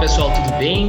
[0.00, 0.88] pessoal, tudo bem?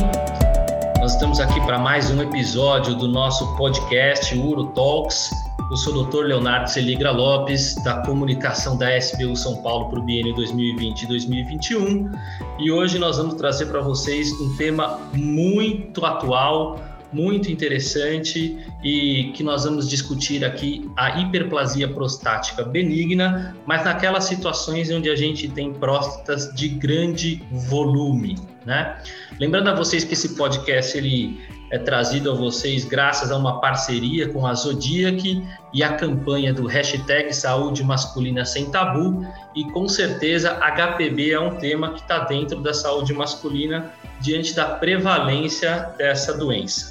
[1.02, 5.30] Nós estamos aqui para mais um episódio do nosso podcast Uro Talks.
[5.70, 6.28] Eu sou o Dr.
[6.28, 12.10] Leonardo Celigra Lopes, da comunicação da SBU São Paulo para o biênio 2020 e 2021.
[12.58, 16.80] E hoje nós vamos trazer para vocês um tema muito atual,
[17.12, 24.90] muito interessante e que nós vamos discutir aqui a hiperplasia prostática benigna, mas naquelas situações
[24.90, 28.98] onde a gente tem próstatas de grande volume, né?
[29.40, 31.40] Lembrando a vocês que esse podcast ele
[31.72, 35.42] é trazido a vocês graças a uma parceria com a Zodiac
[35.74, 39.26] e a campanha do hashtag Saúde Masculina Sem Tabu.
[39.56, 44.66] E com certeza HPB é um tema que está dentro da saúde masculina diante da
[44.66, 46.91] prevalência dessa doença.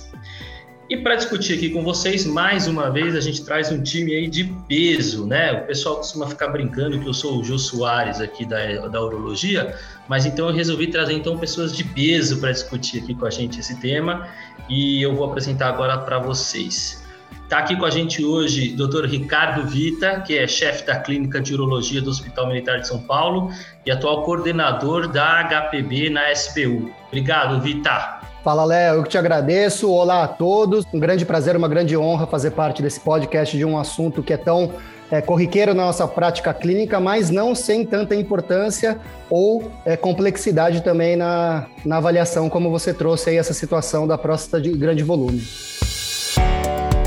[0.91, 4.27] E para discutir aqui com vocês, mais uma vez, a gente traz um time aí
[4.27, 5.53] de peso, né?
[5.53, 9.79] O pessoal costuma ficar brincando que eu sou o Jô Soares aqui da, da urologia,
[10.09, 13.61] mas então eu resolvi trazer então pessoas de peso para discutir aqui com a gente
[13.61, 14.27] esse tema
[14.69, 17.01] e eu vou apresentar agora para vocês.
[17.45, 19.05] Está aqui com a gente hoje o Dr.
[19.05, 23.53] Ricardo Vita, que é chefe da Clínica de Urologia do Hospital Militar de São Paulo
[23.87, 26.93] e atual coordenador da HPB na SPU.
[27.07, 28.30] Obrigado, Vita.
[28.43, 29.91] Fala, Léo, eu que te agradeço.
[29.91, 30.87] Olá a todos.
[30.95, 34.37] Um grande prazer, uma grande honra fazer parte desse podcast de um assunto que é
[34.39, 34.73] tão
[35.11, 41.17] é, corriqueiro na nossa prática clínica, mas não sem tanta importância ou é, complexidade também
[41.17, 45.47] na, na avaliação, como você trouxe aí essa situação da próstata de grande volume.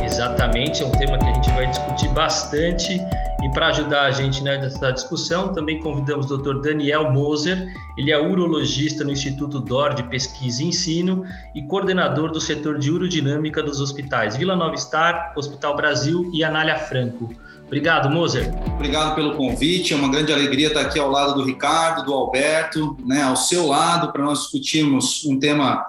[0.04, 3.02] Exatamente, é um tema que a gente vai discutir bastante
[3.44, 6.62] e para ajudar a gente nessa discussão, também convidamos o Dr.
[6.62, 12.40] Daniel Moser, ele é urologista no Instituto DOR de Pesquisa e Ensino e coordenador do
[12.40, 17.36] setor de urodinâmica dos hospitais Vila Nova Star, Hospital Brasil e Anália Franco.
[17.66, 18.50] Obrigado, Moser.
[18.76, 22.96] Obrigado pelo convite, é uma grande alegria estar aqui ao lado do Ricardo, do Alberto,
[23.06, 25.84] né, ao seu lado, para nós discutirmos um tema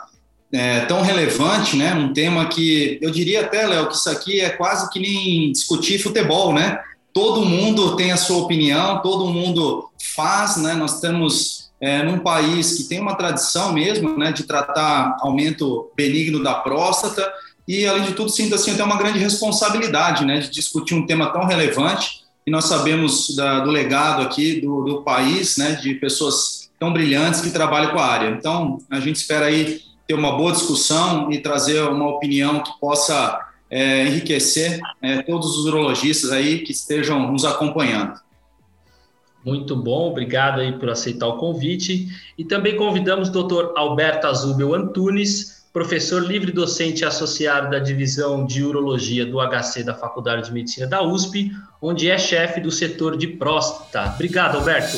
[0.50, 4.50] é, tão relevante, né, um tema que eu diria até, Léo, que isso aqui é
[4.50, 6.80] quase que nem discutir futebol, né?
[7.14, 10.74] Todo mundo tem a sua opinião, todo mundo faz, né?
[10.74, 16.42] Nós estamos é, num país que tem uma tradição mesmo, né, de tratar aumento benigno
[16.42, 17.32] da próstata
[17.66, 21.32] e, além de tudo, sinto assim até uma grande responsabilidade, né, de discutir um tema
[21.32, 26.70] tão relevante e nós sabemos da, do legado aqui do, do país, né, de pessoas
[26.78, 28.30] tão brilhantes que trabalham com a área.
[28.30, 33.40] Então, a gente espera aí ter uma boa discussão e trazer uma opinião que possa
[33.74, 38.14] é, enriquecer é, todos os urologistas aí que estejam nos acompanhando.
[39.44, 42.06] Muito bom, obrigado aí por aceitar o convite.
[42.38, 43.72] E também convidamos o Dr.
[43.76, 50.46] Alberto Azubel Antunes, professor livre docente associado da divisão de urologia do HC da Faculdade
[50.46, 51.50] de Medicina da USP,
[51.82, 54.12] onde é chefe do setor de próstata.
[54.14, 54.96] Obrigado, Alberto.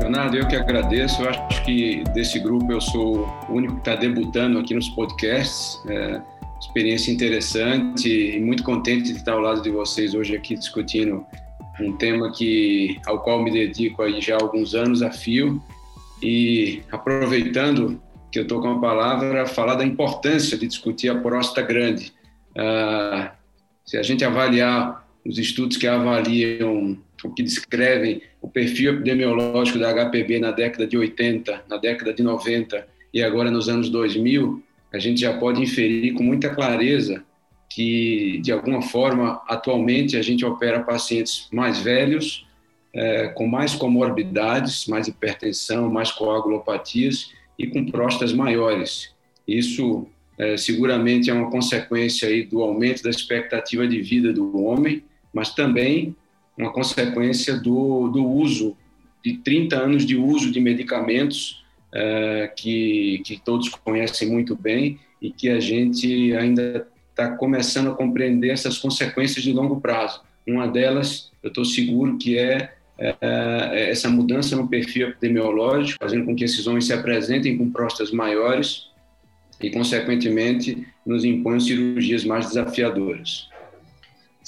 [0.00, 1.22] Leonardo, eu que agradeço.
[1.22, 5.78] Eu acho que desse grupo eu sou o único que está debutando aqui nos podcasts.
[5.88, 6.20] É
[6.60, 11.24] experiência interessante e muito contente de estar ao lado de vocês hoje aqui discutindo
[11.80, 15.62] um tema que ao qual me dedico aí já há alguns anos a fio
[16.22, 21.62] e aproveitando que eu estou com a palavra falar da importância de discutir a próstata
[21.62, 22.12] grande.
[22.56, 23.32] Ah,
[23.86, 29.92] se a gente avaliar os estudos que avaliam o que descrevem o perfil epidemiológico da
[29.92, 34.98] HPV na década de 80, na década de 90 e agora nos anos 2000, a
[34.98, 37.24] gente já pode inferir com muita clareza
[37.68, 42.46] que, de alguma forma, atualmente a gente opera pacientes mais velhos,
[42.94, 49.14] é, com mais comorbidades, mais hipertensão, mais coagulopatias e com próstatas maiores.
[49.46, 50.06] Isso
[50.38, 55.54] é, seguramente é uma consequência aí do aumento da expectativa de vida do homem, mas
[55.54, 56.16] também
[56.56, 58.76] uma consequência do, do uso
[59.24, 65.30] de 30 anos de uso de medicamentos uh, que, que todos conhecem muito bem e
[65.30, 70.22] que a gente ainda está começando a compreender essas consequências de longo prazo.
[70.46, 76.24] Uma delas, eu estou seguro que é, é, é essa mudança no perfil epidemiológico, fazendo
[76.24, 78.88] com que esses homens se apresentem com próstatas maiores
[79.60, 83.48] e, consequentemente, nos imponham cirurgias mais desafiadoras.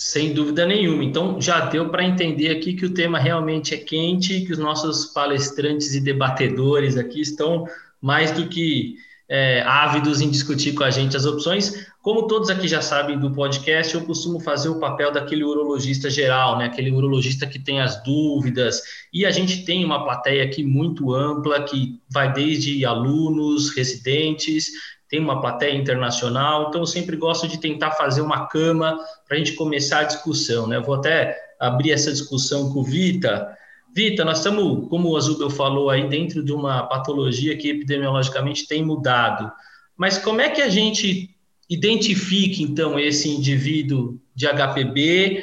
[0.03, 1.05] Sem dúvida nenhuma.
[1.05, 5.05] Então, já deu para entender aqui que o tema realmente é quente, que os nossos
[5.05, 7.67] palestrantes e debatedores aqui estão
[8.01, 8.95] mais do que
[9.29, 11.87] é, ávidos em discutir com a gente as opções.
[12.01, 16.57] Como todos aqui já sabem do podcast, eu costumo fazer o papel daquele urologista geral,
[16.57, 16.65] né?
[16.65, 18.81] aquele urologista que tem as dúvidas.
[19.13, 24.71] E a gente tem uma plateia aqui muito ampla, que vai desde alunos, residentes,
[25.11, 28.97] tem uma plateia internacional, então eu sempre gosto de tentar fazer uma cama
[29.27, 30.77] para a gente começar a discussão, né?
[30.77, 33.57] Eu vou até abrir essa discussão com o Vita,
[33.93, 38.85] Vita, nós estamos, como o Azubel falou, aí dentro de uma patologia que epidemiologicamente tem
[38.85, 39.51] mudado.
[39.97, 41.35] Mas como é que a gente
[41.69, 45.43] identifica, então, esse indivíduo de HPB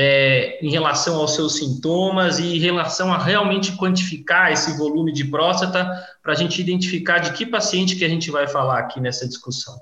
[0.00, 5.24] é, em relação aos seus sintomas e em relação a realmente quantificar esse volume de
[5.24, 5.90] próstata
[6.22, 9.76] para a gente identificar de que paciente que a gente vai falar aqui nessa discussão?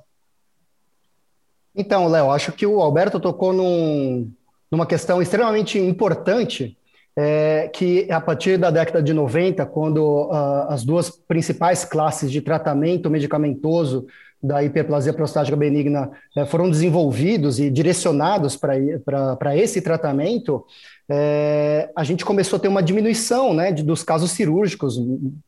[1.75, 4.33] Então, Léo, acho que o Alberto tocou num,
[4.71, 6.79] numa questão extremamente importante
[7.15, 12.41] é, que a partir da década de 90, quando uh, as duas principais classes de
[12.41, 14.07] tratamento medicamentoso
[14.43, 20.65] da hiperplasia prostática benigna é, foram desenvolvidos e direcionados para esse tratamento,
[21.09, 24.99] é, a gente começou a ter uma diminuição né, de, dos casos cirúrgicos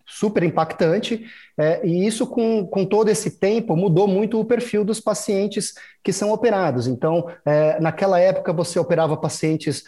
[0.07, 1.25] super impactante,
[1.59, 6.13] é, e isso, com, com todo esse tempo, mudou muito o perfil dos pacientes que
[6.13, 6.87] são operados.
[6.87, 9.85] Então, é, naquela época, você operava pacientes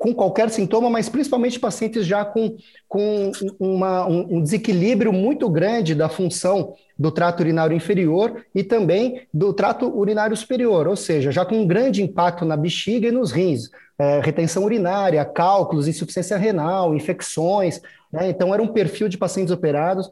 [0.00, 2.56] com qualquer sintoma, mas principalmente pacientes já com,
[2.88, 3.30] com
[3.60, 9.52] uma, um, um, desequilíbrio muito grande da função do trato urinário inferior e também do
[9.52, 13.70] trato urinário superior, ou seja, já com um grande impacto na bexiga e nos rins,
[13.98, 17.82] é, retenção urinária, cálculos, insuficiência renal, infecções.
[18.10, 18.30] Né?
[18.30, 20.10] Então, era um perfil de pacientes operados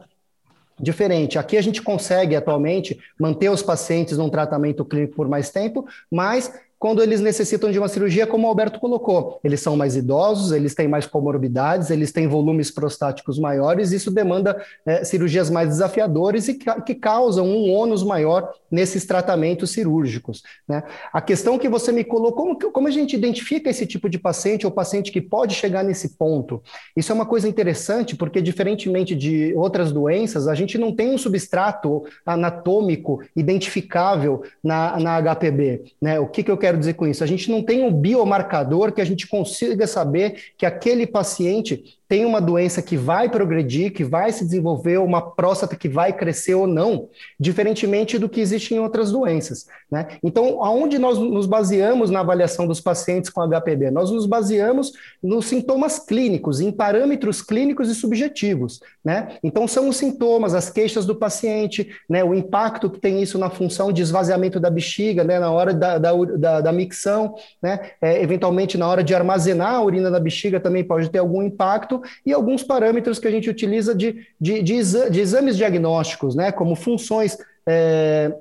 [0.79, 1.39] diferente.
[1.39, 6.53] Aqui a gente consegue atualmente manter os pacientes num tratamento clínico por mais tempo, mas
[6.79, 9.41] quando eles necessitam de uma cirurgia, como o Alberto colocou.
[9.43, 14.63] Eles são mais idosos, eles têm mais comorbidades, eles têm volumes prostáticos maiores, isso demanda
[14.87, 20.43] é, cirurgias mais desafiadoras e que, que, causam um ônus maior nesses tratamentos cirúrgicos.
[20.69, 20.83] Né?
[21.13, 24.65] A questão que você me colocou, como, como a gente identifica esse tipo de paciente
[24.65, 26.63] ou paciente que pode chegar nesse ponto?
[26.97, 31.19] Isso é uma coisa interessante, porque diferentemente de outras doenças, a gente não tem um
[31.19, 35.85] substrato anatômico identificável na, na HPB.
[36.01, 36.21] Né?
[36.21, 37.25] O que, que eu quero quero dizer com isso?
[37.25, 42.25] A gente não tem um biomarcador que a gente consiga saber que aquele paciente tem
[42.25, 46.67] uma doença que vai progredir, que vai se desenvolver, uma próstata que vai crescer ou
[46.67, 47.09] não,
[47.39, 49.67] diferentemente do que existe em outras doenças.
[49.91, 50.09] Né?
[50.23, 53.91] Então, aonde nós nos baseamos na avaliação dos pacientes com HPB?
[53.91, 58.81] Nós nos baseamos nos sintomas clínicos, em parâmetros clínicos e subjetivos.
[59.05, 59.37] Né?
[59.43, 62.25] Então, são os sintomas, as queixas do paciente, né?
[62.25, 65.39] o impacto que tem isso na função de esvaziamento da bexiga, né?
[65.39, 67.91] na hora da, da, da, da micção, né?
[68.01, 71.98] É, eventualmente na hora de armazenar a urina na bexiga também pode ter algum impacto,
[72.25, 76.53] e alguns parâmetros que a gente utiliza de, de, de, exa de exames diagnósticos, né,
[76.53, 78.33] como funções é,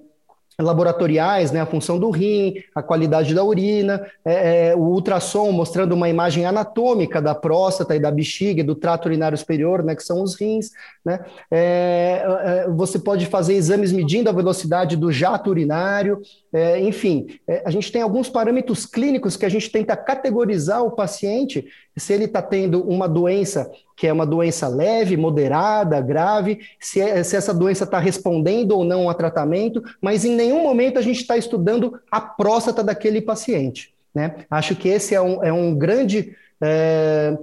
[0.59, 5.93] laboratoriais, né, a função do rim, a qualidade da urina, é, é, o ultrassom mostrando
[5.93, 10.21] uma imagem anatômica da próstata e da bexiga, do trato urinário superior, né, que são
[10.21, 10.71] os rins,
[11.05, 11.19] né,
[11.51, 12.23] é,
[12.65, 16.21] é você pode fazer exames medindo a velocidade do jato urinário,
[16.51, 20.91] é, enfim, é, a gente tem alguns parâmetros clínicos que a gente tenta categorizar o
[20.91, 27.01] paciente se ele está tendo uma doença que é uma doença leve, moderada, grave, se,
[27.01, 31.01] é, se essa doença está respondendo ou não a tratamento, mas em nenhum momento a
[31.01, 33.91] gente está estudando a próstata daquele paciente.
[34.13, 34.35] Né?
[34.51, 36.35] Acho que esse é um, é um grande.
[36.61, 37.35] É,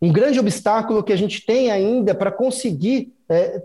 [0.00, 3.62] um grande obstáculo que a gente tem ainda para conseguir é,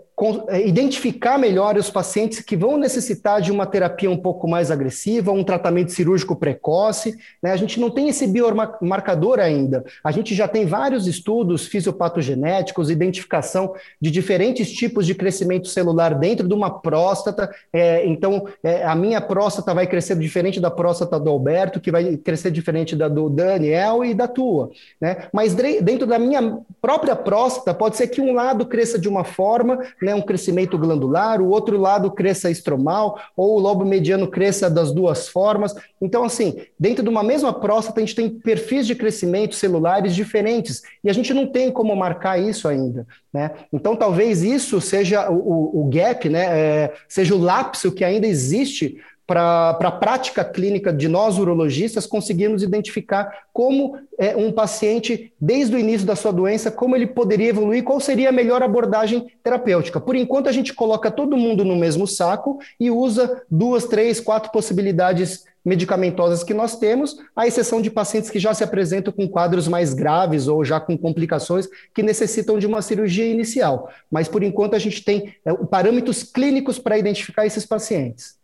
[0.64, 5.44] identificar melhor os pacientes que vão necessitar de uma terapia um pouco mais agressiva, um
[5.44, 7.16] tratamento cirúrgico precoce.
[7.42, 7.52] Né?
[7.52, 9.84] A gente não tem esse biomarcador ainda.
[10.02, 16.48] A gente já tem vários estudos fisiopatogenéticos, identificação de diferentes tipos de crescimento celular dentro
[16.48, 17.50] de uma próstata.
[17.72, 22.16] É, então, é, a minha próstata vai crescer diferente da próstata do Alberto, que vai
[22.16, 24.70] crescer diferente da do Daniel e da tua.
[25.00, 25.28] Né?
[25.32, 29.78] Mas dentro da minha própria próstata, pode ser que um lado cresça de uma forma,
[30.08, 34.90] né, um crescimento glandular, o outro lado cresça estromal, ou o lobo mediano cresça das
[34.90, 35.74] duas formas.
[36.00, 40.82] Então, assim, dentro de uma mesma próstata, a gente tem perfis de crescimento celulares diferentes,
[41.04, 43.06] e a gente não tem como marcar isso ainda.
[43.32, 43.50] Né?
[43.70, 48.96] Então, talvez isso seja o, o gap, né, é, seja o lapso que ainda existe
[49.28, 55.78] para a prática clínica de nós urologistas conseguirmos identificar como é, um paciente, desde o
[55.78, 60.00] início da sua doença, como ele poderia evoluir, qual seria a melhor abordagem terapêutica.
[60.00, 64.50] Por enquanto, a gente coloca todo mundo no mesmo saco e usa duas, três, quatro
[64.50, 69.68] possibilidades medicamentosas que nós temos, à exceção de pacientes que já se apresentam com quadros
[69.68, 73.90] mais graves ou já com complicações que necessitam de uma cirurgia inicial.
[74.10, 78.37] Mas, por enquanto, a gente tem é, parâmetros clínicos para identificar esses pacientes.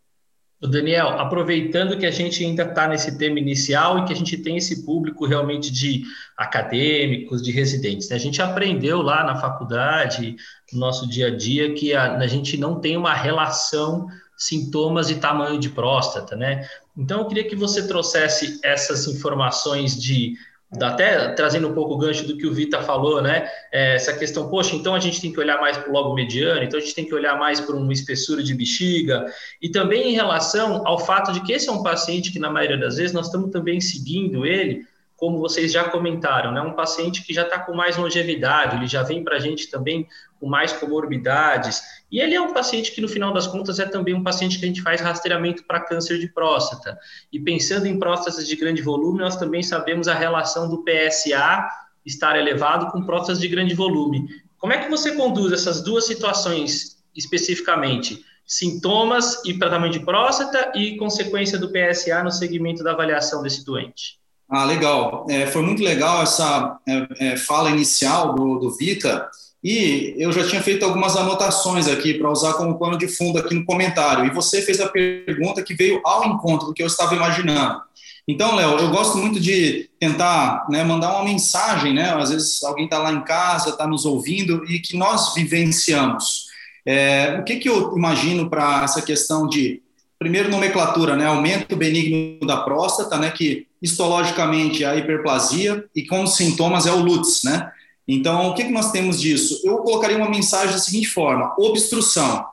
[0.61, 4.57] Daniel, aproveitando que a gente ainda está nesse tema inicial e que a gente tem
[4.57, 6.05] esse público realmente de
[6.37, 8.17] acadêmicos, de residentes, né?
[8.17, 10.37] a gente aprendeu lá na faculdade,
[10.73, 14.07] no nosso dia a dia, que a, a gente não tem uma relação
[14.37, 16.67] sintomas e tamanho de próstata, né?
[16.97, 20.35] Então eu queria que você trouxesse essas informações de
[20.81, 23.49] até trazendo um pouco o gancho do que o Vita falou, né?
[23.73, 26.63] É, essa questão, poxa, então a gente tem que olhar mais para o lobo mediano,
[26.63, 29.25] então a gente tem que olhar mais para uma espessura de bexiga,
[29.63, 32.79] e também em relação ao fato de que esse é um paciente que, na maioria
[32.79, 36.61] das vezes, nós estamos também seguindo ele como vocês já comentaram, né?
[36.61, 40.07] Um paciente que já está com mais longevidade, ele já vem para a gente também
[40.41, 41.81] com mais comorbidades,
[42.11, 44.65] e ele é um paciente que, no final das contas, é também um paciente que
[44.65, 46.99] a gente faz rastreamento para câncer de próstata.
[47.33, 51.69] E pensando em próstatas de grande volume, nós também sabemos a relação do PSA
[52.05, 54.29] estar elevado com próstatas de grande volume.
[54.59, 58.25] Como é que você conduz essas duas situações especificamente?
[58.47, 64.24] Sintomas e tratamento de próstata e consequência do PSA no segmento da avaliação desse doente?
[64.55, 65.27] Ah, legal.
[65.29, 69.29] É, foi muito legal essa é, é, fala inicial do, do Vita.
[69.63, 73.53] E eu já tinha feito algumas anotações aqui para usar como pano de fundo aqui
[73.53, 74.27] no comentário.
[74.27, 77.81] E você fez a pergunta que veio ao encontro do que eu estava imaginando.
[78.29, 82.15] Então, Léo, eu gosto muito de tentar né, mandar uma mensagem, né?
[82.15, 86.45] Às vezes alguém está lá em casa, está nos ouvindo e que nós vivenciamos.
[86.87, 89.83] É, o que, que eu imagino para essa questão de,
[90.19, 91.27] primeiro, nomenclatura, né?
[91.27, 93.31] Aumento benigno da próstata, né?
[93.31, 97.71] Que histologicamente é a hiperplasia e com sintomas é o LUTS, né?
[98.07, 99.61] Então, o que, que nós temos disso?
[99.65, 102.47] Eu colocaria uma mensagem da seguinte forma: obstrução.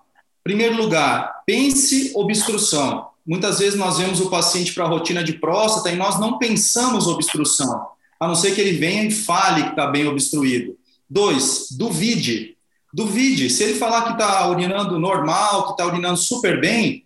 [0.44, 3.08] Primeiro lugar, pense obstrução.
[3.26, 7.08] Muitas vezes nós vemos o paciente para a rotina de próstata e nós não pensamos
[7.08, 7.88] obstrução,
[8.20, 10.76] a não ser que ele venha e fale que está bem obstruído.
[11.10, 12.58] Dois, duvide.
[12.94, 13.50] Duvide.
[13.50, 17.06] Se ele falar que está urinando normal, que está urinando super bem,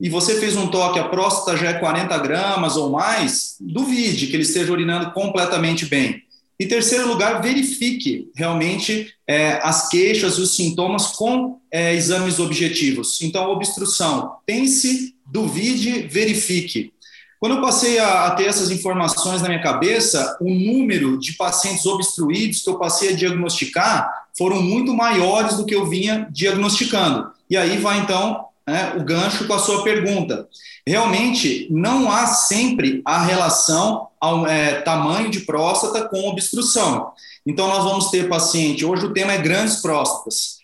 [0.00, 4.36] e você fez um toque, a próstata já é 40 gramas ou mais, duvide que
[4.36, 6.22] ele esteja urinando completamente bem.
[6.58, 13.20] Em terceiro lugar, verifique realmente é, as queixas e os sintomas com é, exames objetivos.
[13.22, 16.92] Então, obstrução, pense, duvide, verifique.
[17.40, 21.84] Quando eu passei a, a, ter essas informações na minha cabeça, o número de pacientes
[21.86, 27.30] obstruídos que eu passei a diagnosticar foram muito maiores do que eu vinha diagnosticando.
[27.50, 30.48] E aí vai, então, né, o gancho com a sua pergunta.
[30.86, 37.12] Realmente, não há sempre a relação ao é, tamanho de próstata com obstrução.
[37.46, 40.58] Então, nós vamos ter paciente, hoje o tema é grandes próstatas.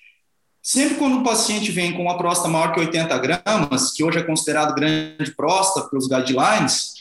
[0.63, 4.23] Sempre quando um paciente vem com uma próstata maior que 80 gramas, que hoje é
[4.23, 6.95] considerado grande próstata pelos guidelines,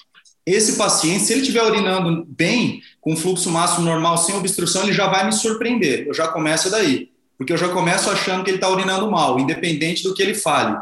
[0.45, 5.07] esse paciente, se ele estiver urinando bem, com fluxo máximo normal, sem obstrução, ele já
[5.07, 6.07] vai me surpreender.
[6.07, 7.09] Eu já começo daí
[7.39, 10.77] porque eu já começo achando que ele está urinando mal, independente do que ele fale.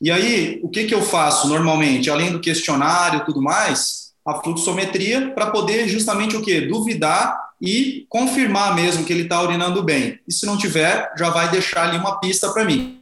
[0.00, 2.10] E aí, o que, que eu faço normalmente?
[2.10, 6.62] Além do questionário e tudo mais, a fluxometria para poder justamente o quê?
[6.62, 10.18] Duvidar e confirmar mesmo que ele está urinando bem.
[10.26, 12.98] E se não tiver, já vai deixar ali uma pista para mim.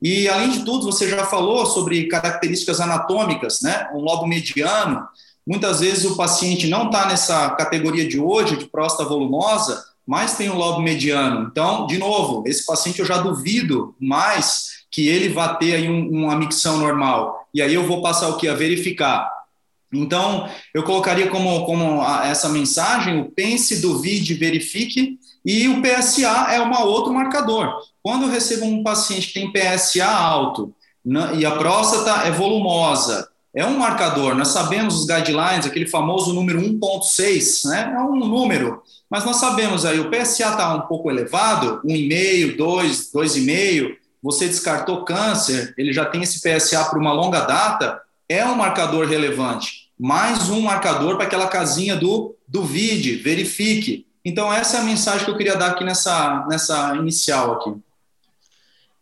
[0.00, 3.88] E além de tudo, você já falou sobre características anatômicas, né?
[3.92, 5.08] Um lobo mediano.
[5.44, 10.48] Muitas vezes o paciente não está nessa categoria de hoje, de próstata volumosa, mas tem
[10.48, 11.48] um lobo mediano.
[11.50, 16.08] Então, de novo, esse paciente eu já duvido mais que ele vá ter aí um,
[16.08, 17.46] uma micção normal.
[17.52, 18.48] E aí eu vou passar o que?
[18.48, 19.30] A verificar.
[19.92, 26.54] Então, eu colocaria como, como a, essa mensagem o pense, duvide, verifique, e o PSA
[26.54, 27.70] é uma outro marcador.
[28.02, 30.74] Quando eu recebo um paciente que tem PSA alto
[31.36, 34.34] e a próstata é volumosa, é um marcador.
[34.34, 37.94] Nós sabemos os guidelines, aquele famoso número 1.6, né?
[37.96, 43.12] É um número mas nós sabemos aí, o PSA está um pouco elevado, 1,5, 2,
[43.12, 48.56] 2,5, você descartou câncer, ele já tem esse PSA por uma longa data, é um
[48.56, 49.88] marcador relevante.
[49.98, 54.06] Mais um marcador para aquela casinha do duvide, verifique.
[54.24, 57.74] Então, essa é a mensagem que eu queria dar aqui nessa, nessa inicial aqui.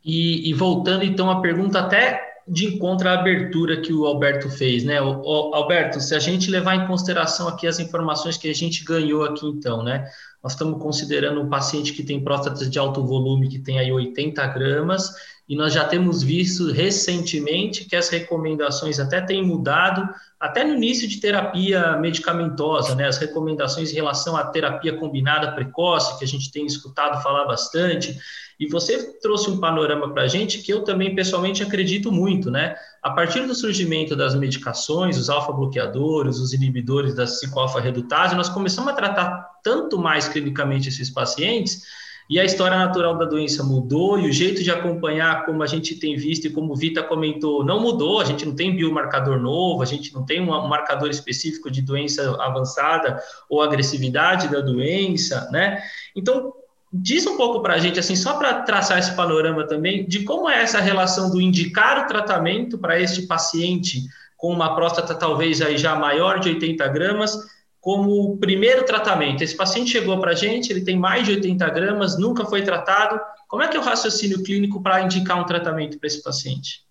[0.04, 4.84] E, e voltando então à pergunta até de encontro à abertura que o Alberto fez,
[4.84, 5.00] né?
[5.00, 8.84] O, o, Alberto, se a gente levar em consideração aqui as informações que a gente
[8.84, 10.08] ganhou aqui, então, né?
[10.42, 14.46] Nós estamos considerando um paciente que tem próstata de alto volume, que tem aí 80
[14.46, 15.10] gramas,
[15.48, 21.08] e nós já temos visto recentemente que as recomendações até têm mudado, até no início
[21.08, 23.08] de terapia medicamentosa, né?
[23.08, 28.16] As recomendações em relação à terapia combinada precoce, que a gente tem escutado falar bastante,
[28.58, 32.75] e você trouxe um panorama para a gente que eu também pessoalmente acredito muito, né?
[33.02, 38.96] A partir do surgimento das medicações, os alfa-bloqueadores, os inibidores da 5-alfa-redutase, nós começamos a
[38.96, 41.82] tratar tanto mais clinicamente esses pacientes
[42.28, 45.94] e a história natural da doença mudou e o jeito de acompanhar, como a gente
[45.94, 48.20] tem visto e como o Vita comentou, não mudou.
[48.20, 52.36] A gente não tem biomarcador novo, a gente não tem um marcador específico de doença
[52.42, 55.80] avançada ou agressividade da doença, né?
[56.16, 56.52] Então,
[56.93, 60.49] Diz um pouco para a gente, assim, só para traçar esse panorama também, de como
[60.49, 64.05] é essa relação do indicar o tratamento para este paciente
[64.37, 67.37] com uma próstata talvez aí já maior de 80 gramas,
[67.81, 69.43] como primeiro tratamento.
[69.43, 73.21] Esse paciente chegou para a gente, ele tem mais de 80 gramas, nunca foi tratado.
[73.49, 76.85] Como é que é o raciocínio clínico para indicar um tratamento para esse paciente?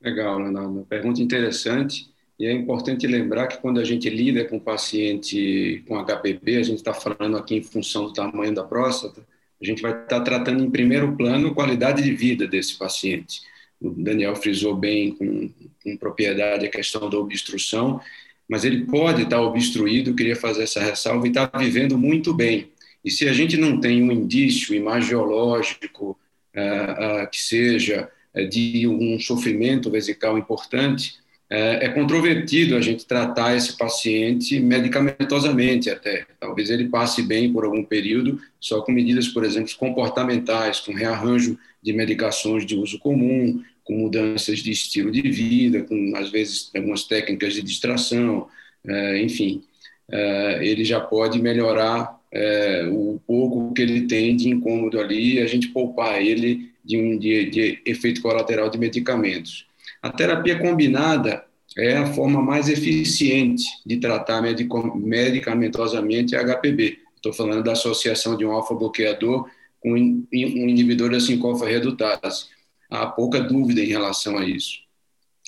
[0.00, 0.86] Legal, Leonardo.
[0.88, 2.11] Pergunta interessante.
[2.42, 6.78] E é importante lembrar que quando a gente lida com paciente com HPV, a gente
[6.78, 9.24] está falando aqui em função do tamanho da próstata,
[9.62, 13.42] a gente vai estar tá tratando em primeiro plano a qualidade de vida desse paciente.
[13.80, 15.50] O Daniel frisou bem com,
[15.84, 18.00] com propriedade a questão da obstrução,
[18.48, 22.72] mas ele pode estar obstruído, queria fazer essa ressalva, e está vivendo muito bem.
[23.04, 26.18] E se a gente não tem um indício imagiológico
[26.56, 31.21] uh, uh, que seja uh, de um sofrimento vesical importante,
[31.54, 36.24] é controvertido a gente tratar esse paciente medicamentosamente até.
[36.40, 41.58] Talvez ele passe bem por algum período, só com medidas, por exemplo, comportamentais, com rearranjo
[41.82, 47.04] de medicações de uso comum, com mudanças de estilo de vida, com, às vezes, algumas
[47.04, 48.48] técnicas de distração,
[48.86, 49.62] é, enfim,
[50.10, 55.40] é, ele já pode melhorar é, o pouco que ele tem de incômodo ali e
[55.40, 59.66] a gente poupar ele de um de, de efeito colateral de medicamentos.
[60.02, 61.44] A terapia combinada
[61.78, 66.98] é a forma mais eficiente de tratar medicamentosamente a HPV.
[67.16, 69.48] Estou falando da associação de um alfa-bloqueador
[69.80, 72.46] com um inibidor da 5-alfa-redutase
[72.90, 74.80] há pouca dúvida em relação a isso.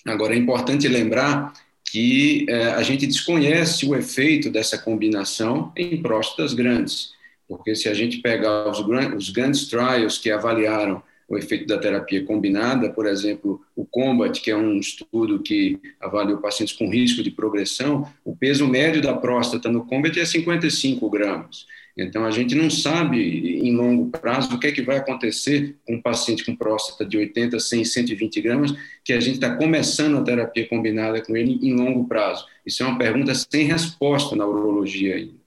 [0.07, 1.53] Agora, é importante lembrar
[1.91, 7.13] que é, a gente desconhece o efeito dessa combinação em próstatas grandes,
[7.47, 8.81] porque se a gente pegar os,
[9.17, 14.51] os grandes trials que avaliaram o efeito da terapia combinada, por exemplo, o COMBAT, que
[14.51, 19.71] é um estudo que avaliou pacientes com risco de progressão, o peso médio da próstata
[19.71, 21.67] no COMBAT é 55 gramas.
[21.97, 25.95] Então, a gente não sabe em longo prazo o que é que vai acontecer com
[25.95, 30.23] um paciente com próstata de 80, 100, 120 gramas, que a gente está começando a
[30.23, 32.47] terapia combinada com ele em longo prazo.
[32.67, 35.44] Isso é uma pergunta sem resposta na urologia ainda.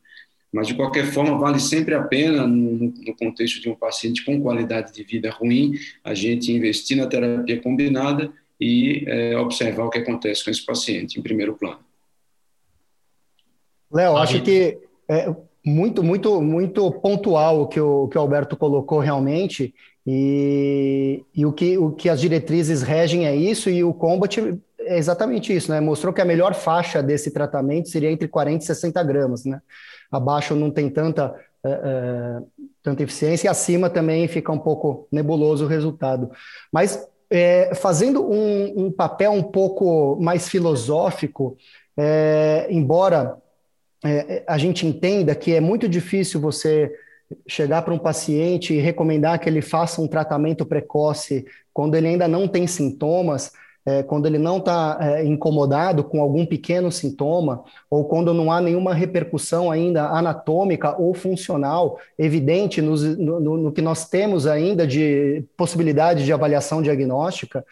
[0.58, 4.42] Mas, de qualquer forma, vale sempre a pena, no, no contexto de um paciente com
[4.42, 5.74] qualidade de vida ruim,
[6.04, 11.20] a gente investir na terapia combinada e é, observar o que acontece com esse paciente
[11.20, 11.78] em primeiro plano.
[13.94, 15.32] Léo, acho que é,
[15.64, 19.76] muito, muito, muito pontual o que o, que o Alberto colocou realmente,
[20.08, 24.98] e, e o, que, o que as diretrizes regem é isso, e o Combat é
[24.98, 25.80] exatamente isso, né?
[25.80, 29.62] Mostrou que a melhor faixa desse tratamento seria entre 40 e 60 gramas, né?
[30.12, 32.42] Abaixo não tem tanta, é, é,
[32.82, 36.32] tanta eficiência, e acima também fica um pouco nebuloso o resultado.
[36.72, 41.58] Mas é, fazendo um, um, papel um pouco mais filosófico,
[41.98, 43.38] é, embora
[44.04, 46.92] é, a gente entenda que é muito difícil você
[47.48, 52.28] chegar para um paciente e recomendar que ele faça um tratamento precoce quando ele ainda
[52.28, 53.52] não tem sintomas,
[53.88, 58.60] é, quando ele não está é, incomodado com algum pequeno sintoma, ou quando não há
[58.60, 65.42] nenhuma repercussão ainda anatômica ou funcional evidente no, no, no que nós temos ainda de
[65.56, 67.66] possibilidade de avaliação diagnóstica,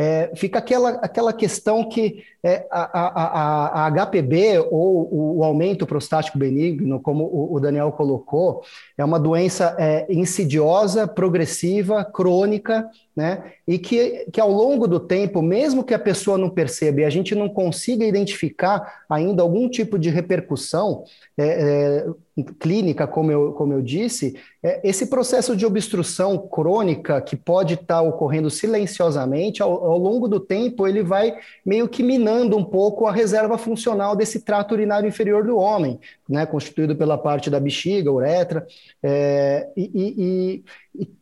[0.00, 5.84] é, fica aquela, aquela questão que é, a, a, a, HPB, ou o, o, aumento
[5.84, 8.62] prostático benigno, como o, o, Daniel colocou,
[8.96, 13.42] é uma doença é, insidiosa, progressiva, crônica, né?
[13.66, 17.10] E que, que ao longo do tempo, mesmo que a pessoa não perceba e a
[17.10, 21.02] gente não consiga identificar ainda algum tipo de repercussão,
[21.36, 22.06] é, é,
[22.44, 28.00] clínica, como eu, como eu disse, é, esse processo de obstrução crônica que pode estar
[28.02, 33.12] ocorrendo silenciosamente, ao, ao, longo do tempo, ele vai meio que minando um pouco a
[33.12, 35.98] reserva funcional desse trato urinário inferior do homem,
[36.28, 38.66] né, constituído pela parte da bexiga, uretra,
[39.02, 40.64] é, e, e,
[41.02, 41.17] e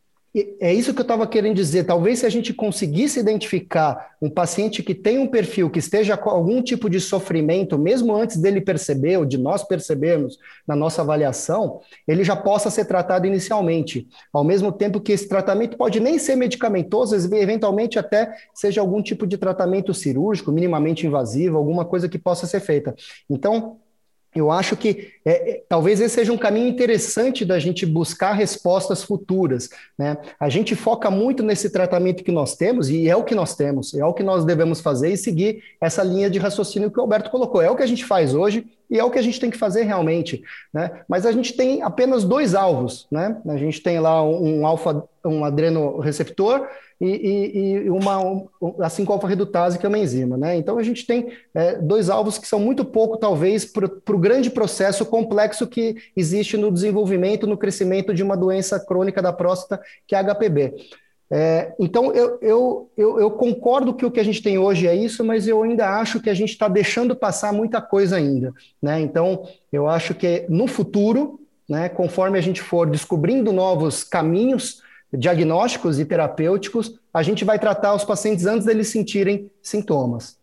[0.59, 1.85] é isso que eu estava querendo dizer.
[1.85, 6.29] Talvez se a gente conseguisse identificar um paciente que tem um perfil que esteja com
[6.29, 11.79] algum tipo de sofrimento, mesmo antes dele perceber, ou de nós percebermos na nossa avaliação,
[12.07, 14.07] ele já possa ser tratado inicialmente.
[14.33, 19.25] Ao mesmo tempo que esse tratamento pode nem ser medicamentoso, eventualmente até seja algum tipo
[19.25, 22.95] de tratamento cirúrgico, minimamente invasivo, alguma coisa que possa ser feita.
[23.29, 23.77] Então,
[24.37, 29.03] eu acho que é, é, talvez esse seja um caminho interessante da gente buscar respostas
[29.03, 29.69] futuras.
[29.97, 30.17] Né?
[30.39, 33.93] A gente foca muito nesse tratamento que nós temos, e é o que nós temos,
[33.93, 37.29] é o que nós devemos fazer e seguir essa linha de raciocínio que o Alberto
[37.29, 37.61] colocou.
[37.61, 39.57] É o que a gente faz hoje e é o que a gente tem que
[39.57, 40.41] fazer realmente.
[40.73, 41.01] Né?
[41.07, 43.05] Mas a gente tem apenas dois alvos.
[43.11, 43.37] Né?
[43.47, 46.67] A gente tem lá um, um alfa, um adrenoreceptor
[46.99, 48.47] e, e, uma, um,
[48.79, 50.35] a 5-alfa-redutase, que é uma enzima.
[50.35, 50.57] Né?
[50.57, 54.49] Então, a gente tem é, dois alvos que são muito pouco, talvez, para o grande
[54.49, 60.15] processo complexo que existe no desenvolvimento, no crescimento de uma doença crônica da próstata, que
[60.15, 60.73] é a HPB.
[61.29, 64.95] É, então, eu, eu, eu, eu, concordo que o que a gente tem hoje é
[64.95, 68.53] isso, mas eu ainda acho que a gente está deixando passar muita coisa ainda.
[68.81, 69.01] Né?
[69.01, 74.81] Então, eu acho que no futuro, né, conforme a gente for descobrindo novos caminhos
[75.13, 80.37] diagnósticos e terapêuticos, a gente vai tratar os pacientes antes deles sentirem sintomas.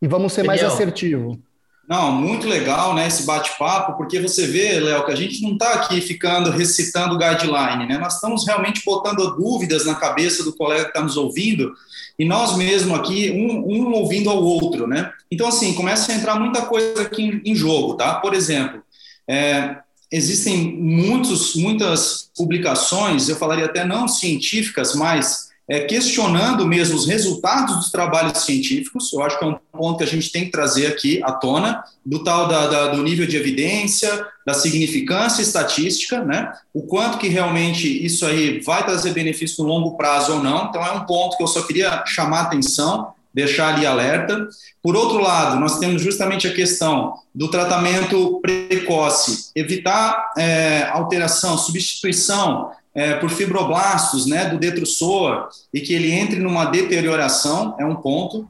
[0.00, 1.40] E vamos ser Daniel, mais assertivo.
[1.88, 5.74] Não, muito legal, né, esse bate-papo, porque você vê, Léo, que a gente não está
[5.74, 7.96] aqui ficando recitando guideline, né?
[7.96, 11.72] Nós estamos realmente botando dúvidas na cabeça do colega que está nos ouvindo
[12.18, 15.12] e nós mesmo aqui, um, um, ouvindo ao outro, né?
[15.30, 18.16] Então, assim, começa a entrar muita coisa aqui em, em jogo, tá?
[18.16, 18.82] Por exemplo,
[19.28, 19.76] é,
[20.10, 27.76] existem muitos, muitas publicações, eu falaria até não científicas, mas é, questionando mesmo os resultados
[27.76, 29.12] dos trabalhos científicos.
[29.12, 31.82] Eu acho que é um ponto que a gente tem que trazer aqui à tona,
[32.04, 36.52] do tal da, da, do nível de evidência, da significância estatística, né?
[36.72, 40.66] O quanto que realmente isso aí vai trazer benefício no longo prazo ou não.
[40.68, 44.48] Então, é um ponto que eu só queria chamar a atenção, deixar ali alerta.
[44.82, 52.70] Por outro lado, nós temos justamente a questão do tratamento precoce, evitar é, alteração, substituição
[52.94, 58.48] é, por fibroblastos né, do detrusor e que ele entre numa deterioração, é um ponto.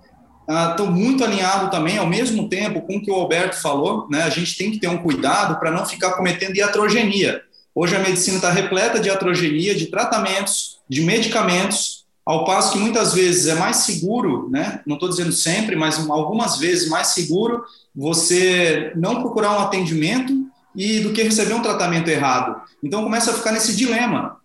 [0.70, 4.22] Estou ah, muito alinhado também, ao mesmo tempo, com o que o Alberto falou, né,
[4.22, 7.42] a gente tem que ter um cuidado para não ficar cometendo iatrogenia.
[7.74, 13.14] Hoje a medicina está repleta de iatrogenia, de tratamentos, de medicamentos, ao passo que muitas
[13.14, 17.62] vezes é mais seguro, né, não estou dizendo sempre, mas algumas vezes mais seguro
[17.94, 22.60] você não procurar um atendimento e do que receber um tratamento errado.
[22.82, 24.36] Então começa a ficar nesse dilema,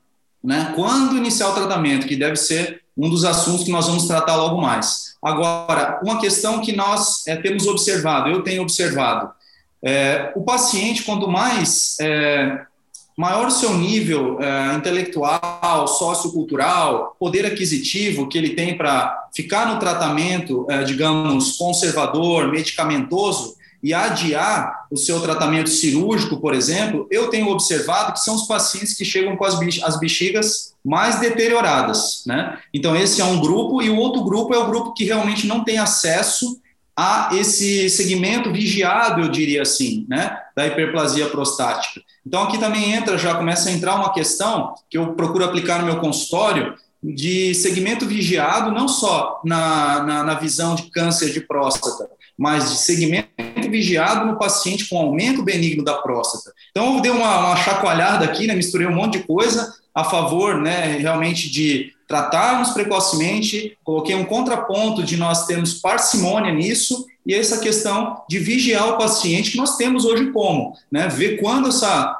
[0.41, 0.71] né?
[0.75, 4.61] Quando iniciar o tratamento, que deve ser um dos assuntos que nós vamos tratar logo
[4.61, 5.15] mais.
[5.21, 9.31] Agora, uma questão que nós é, temos observado, eu tenho observado,
[9.83, 12.65] é, o paciente, quanto mais é,
[13.21, 19.79] maior o seu nível é, intelectual, sociocultural, poder aquisitivo que ele tem para ficar no
[19.79, 27.49] tratamento, é, digamos, conservador, medicamentoso, e adiar o seu tratamento cirúrgico, por exemplo, eu tenho
[27.49, 32.59] observado que são os pacientes que chegam com as bexigas mais deterioradas, né?
[32.71, 35.63] Então, esse é um grupo, e o outro grupo é o grupo que realmente não
[35.63, 36.60] tem acesso
[36.95, 42.01] a esse segmento vigiado, eu diria assim, né, da hiperplasia prostática.
[42.25, 45.85] Então, aqui também entra, já começa a entrar uma questão que eu procuro aplicar no
[45.85, 52.07] meu consultório, de segmento vigiado, não só na, na, na visão de câncer de próstata,
[52.41, 53.29] mas de segmento
[53.69, 56.51] vigiado no paciente com aumento benigno da próstata.
[56.71, 60.59] Então, eu dei uma, uma chacoalhada aqui, né, misturei um monte de coisa a favor,
[60.59, 67.59] né, realmente de tratarmos precocemente, coloquei um contraponto de nós termos parcimônia nisso e essa
[67.59, 72.17] questão de vigiar o paciente que nós temos hoje como, né, ver quando essa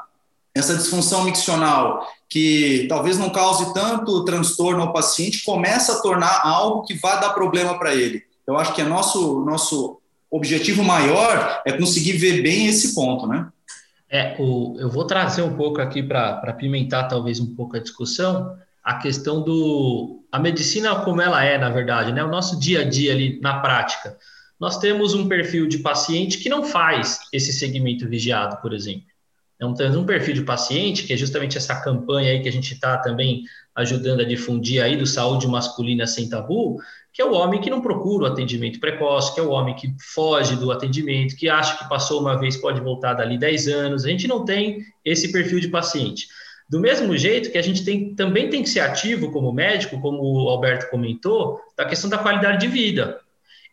[0.54, 6.84] essa disfunção miccional que talvez não cause tanto transtorno ao paciente começa a tornar algo
[6.84, 8.22] que vai dar problema para ele.
[8.46, 10.01] Eu acho que é nosso nosso
[10.32, 13.50] objetivo maior é conseguir ver bem esse ponto, né?
[14.10, 18.58] É, o, eu vou trazer um pouco aqui para pimentar talvez um pouco a discussão,
[18.84, 22.24] a questão do a medicina como ela é, na verdade, né?
[22.24, 24.18] O nosso dia a dia ali na prática.
[24.60, 29.12] Nós temos um perfil de paciente que não faz esse segmento vigiado, por exemplo.
[29.56, 32.74] Então, temos um perfil de paciente, que é justamente essa campanha aí que a gente
[32.74, 33.44] está também
[33.76, 36.80] ajudando a difundir aí do saúde masculina sem tabu,
[37.14, 39.94] que é o homem que não procura o atendimento precoce, que é o homem que
[40.14, 44.06] foge do atendimento, que acha que passou uma vez pode voltar dali 10 anos.
[44.06, 46.28] A gente não tem esse perfil de paciente.
[46.70, 50.22] Do mesmo jeito que a gente tem, também tem que ser ativo como médico, como
[50.24, 53.20] o Alberto comentou, da questão da qualidade de vida.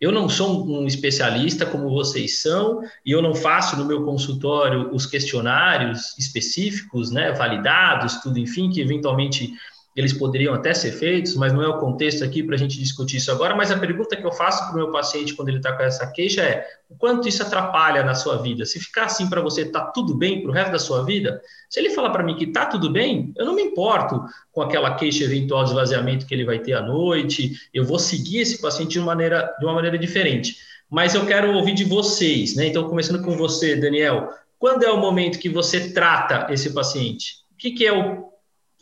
[0.00, 4.92] Eu não sou um especialista como vocês são, e eu não faço no meu consultório
[4.92, 9.52] os questionários específicos, né, validados, tudo, enfim, que eventualmente
[9.96, 13.16] eles poderiam até ser feitos, mas não é o contexto aqui para a gente discutir
[13.16, 13.56] isso agora.
[13.56, 16.06] Mas a pergunta que eu faço para o meu paciente quando ele está com essa
[16.12, 18.64] queixa é: o quanto isso atrapalha na sua vida?
[18.64, 21.40] Se ficar assim para você, está tudo bem para o resto da sua vida?
[21.68, 24.94] Se ele falar para mim que está tudo bem, eu não me importo com aquela
[24.94, 28.92] queixa eventual de esvaziamento que ele vai ter à noite, eu vou seguir esse paciente
[28.92, 30.56] de uma maneira, de uma maneira diferente.
[30.88, 32.66] Mas eu quero ouvir de vocês, né?
[32.66, 37.44] Então, começando com você, Daniel, quando é o momento que você trata esse paciente?
[37.52, 38.28] O que, que é o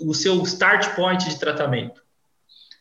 [0.01, 2.03] o seu start point de tratamento?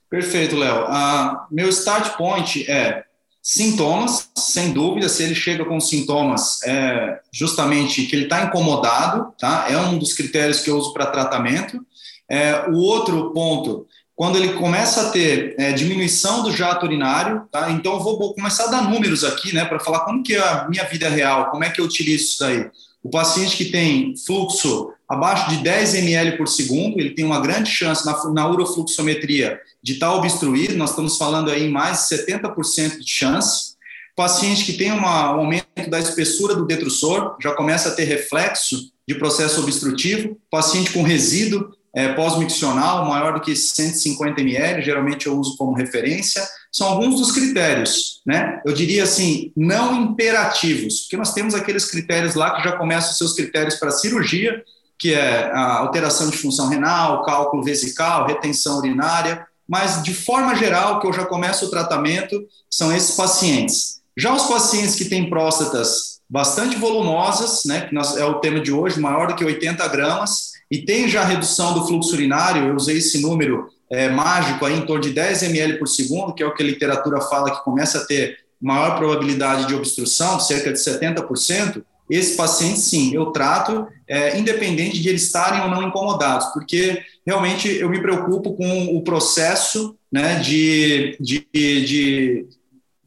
[0.10, 0.86] Perfeito, Léo.
[0.86, 3.04] Uh, meu start point é
[3.42, 9.68] sintomas, sem dúvida, se ele chega com sintomas, é justamente que ele está incomodado, tá?
[9.70, 11.80] É um dos critérios que eu uso para tratamento.
[12.28, 17.70] É, o outro ponto, quando ele começa a ter é, diminuição do jato urinário, tá?
[17.70, 20.40] Então eu vou, vou começar a dar números aqui, né, para falar como que é
[20.40, 22.72] a minha vida real, como é que eu utilizo isso daí.
[23.06, 27.70] O paciente que tem fluxo abaixo de 10 ml por segundo, ele tem uma grande
[27.70, 32.18] chance na, na urofluxometria de estar tá obstruído, nós estamos falando aí em mais de
[32.18, 33.76] 70% de chance.
[34.16, 38.92] Paciente que tem uma, um aumento da espessura do detrusor, já começa a ter reflexo
[39.08, 40.36] de processo obstrutivo.
[40.50, 46.46] Paciente com resíduo é, pós-miccional maior do que 150 ml, geralmente eu uso como referência.
[46.70, 48.62] São alguns dos critérios, né?
[48.66, 53.18] Eu diria assim, não imperativos, porque nós temos aqueles critérios lá que já começam os
[53.18, 54.62] seus critérios para cirurgia,
[55.00, 61.00] que é a alteração de função renal, cálculo vesical, retenção urinária, mas de forma geral,
[61.00, 64.02] que eu já começo o tratamento, são esses pacientes.
[64.18, 68.72] Já os pacientes que têm próstatas bastante volumosas, né, que nós, é o tema de
[68.72, 72.98] hoje, maior do que 80 gramas, e tem já redução do fluxo urinário, eu usei
[72.98, 76.54] esse número é, mágico aí em torno de 10 ml por segundo, que é o
[76.54, 81.82] que a literatura fala que começa a ter maior probabilidade de obstrução, cerca de 70%,
[82.10, 87.68] esse paciente, sim, eu trato, é, independente de eles estarem ou não incomodados, porque realmente
[87.68, 92.46] eu me preocupo com o processo né, de, de, de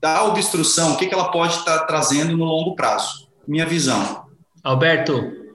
[0.00, 3.28] da obstrução, o que, que ela pode estar trazendo no longo prazo.
[3.46, 4.24] Minha visão.
[4.62, 5.47] Alberto,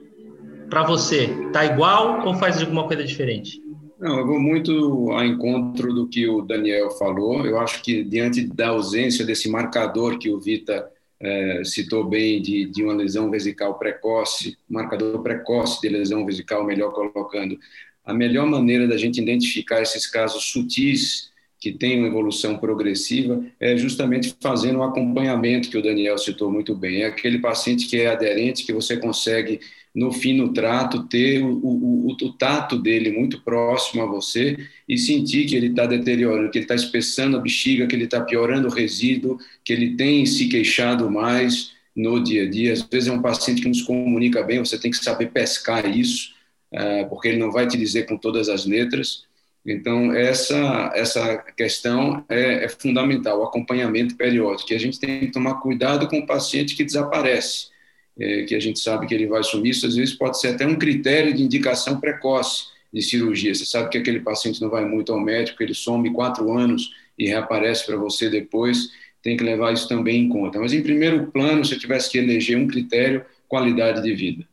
[0.74, 3.62] para você, tá igual ou faz alguma coisa diferente?
[3.96, 7.46] Não, eu vou muito ao encontro do que o Daniel falou.
[7.46, 12.64] Eu acho que diante da ausência desse marcador que o Vita é, citou bem de,
[12.66, 17.56] de uma lesão vesical precoce, marcador precoce de lesão vesical, melhor colocando,
[18.04, 23.76] a melhor maneira da gente identificar esses casos sutis que têm uma evolução progressiva é
[23.76, 27.02] justamente fazendo o um acompanhamento que o Daniel citou muito bem.
[27.02, 29.60] É aquele paciente que é aderente, que você consegue
[29.94, 34.98] no fim no trato, ter o, o, o, tato dele muito próximo a você e
[34.98, 38.66] sentir que ele está deteriorando, que ele está espessando a bexiga, que ele está piorando
[38.66, 42.72] o resíduo, que ele tem se queixado mais no dia a dia.
[42.72, 46.32] Às vezes é um paciente que nos comunica bem, você tem que saber pescar isso,
[46.72, 49.22] uh, porque ele não vai te dizer com todas as letras.
[49.64, 55.30] Então, essa, essa questão é, é fundamental, o acompanhamento periódico, que a gente tem que
[55.30, 57.72] tomar cuidado com o paciente que desaparece
[58.18, 60.66] é, que a gente sabe que ele vai sumir, isso às vezes pode ser até
[60.66, 63.54] um critério de indicação precoce de cirurgia.
[63.54, 67.26] Você sabe que aquele paciente não vai muito ao médico, ele some quatro anos e
[67.26, 68.90] reaparece para você depois,
[69.22, 70.60] tem que levar isso também em conta.
[70.60, 74.44] Mas, em primeiro plano, se eu tivesse que eleger um critério, qualidade de vida.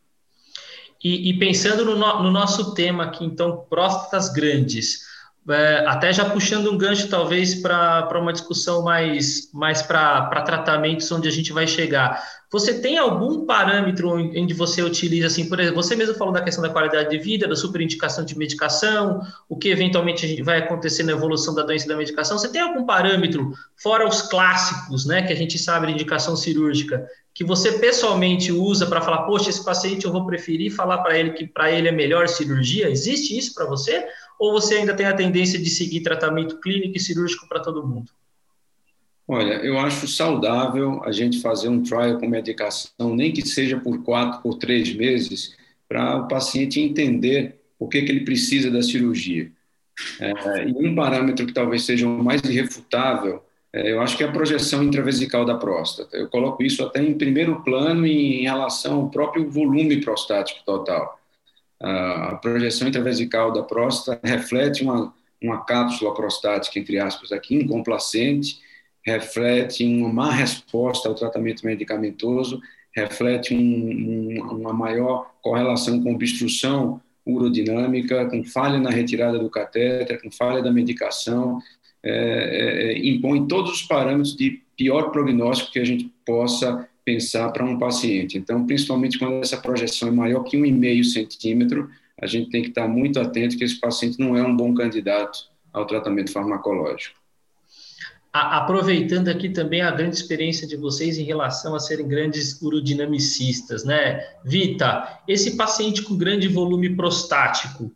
[1.02, 5.00] E, e pensando no, no, nosso tema aqui, então, próstatas grandes,
[5.48, 11.26] é, até já puxando um gancho, talvez, para uma discussão mais, mais para tratamentos onde
[11.26, 12.22] a gente vai chegar.
[12.52, 16.62] Você tem algum parâmetro onde você utiliza, assim, por exemplo, você mesmo falou da questão
[16.62, 21.54] da qualidade de vida, da superindicação de medicação, o que eventualmente vai acontecer na evolução
[21.54, 22.38] da doença da medicação.
[22.38, 27.04] Você tem algum parâmetro, fora os clássicos, né, que a gente sabe de indicação cirúrgica,
[27.34, 31.30] que você pessoalmente usa para falar, poxa, esse paciente eu vou preferir falar para ele
[31.30, 32.90] que para ele é melhor cirurgia?
[32.90, 34.04] Existe isso para você?
[34.42, 38.10] Ou você ainda tem a tendência de seguir tratamento clínico e cirúrgico para todo mundo?
[39.28, 44.02] Olha, eu acho saudável a gente fazer um trial com medicação, nem que seja por
[44.02, 45.56] quatro, por três meses,
[45.88, 49.48] para o paciente entender o que, que ele precisa da cirurgia.
[50.18, 54.26] É, e um parâmetro que talvez seja o mais irrefutável, é, eu acho que é
[54.26, 56.16] a projeção intravesical da próstata.
[56.16, 61.21] Eu coloco isso até em primeiro plano em relação ao próprio volume prostático total.
[61.82, 68.60] A projeção intravesical da próstata reflete uma, uma cápsula prostática, entre aspas, aqui, incomplacente,
[69.04, 72.60] reflete uma má resposta ao tratamento medicamentoso,
[72.94, 80.22] reflete um, um, uma maior correlação com obstrução urodinâmica, com falha na retirada do catéter,
[80.22, 81.58] com falha da medicação,
[82.02, 87.50] é, é, é impõe todos os parâmetros de pior prognóstico que a gente possa pensar
[87.50, 88.38] para um paciente.
[88.38, 92.86] Então, principalmente quando essa projeção é maior que 1,5 centímetro, a gente tem que estar
[92.86, 97.22] muito atento que esse paciente não é um bom candidato ao tratamento farmacológico
[98.32, 104.26] aproveitando aqui também a grande experiência de vocês em relação a serem grandes urodinamicistas, né?
[104.42, 107.92] Vita, esse paciente com grande volume prostático,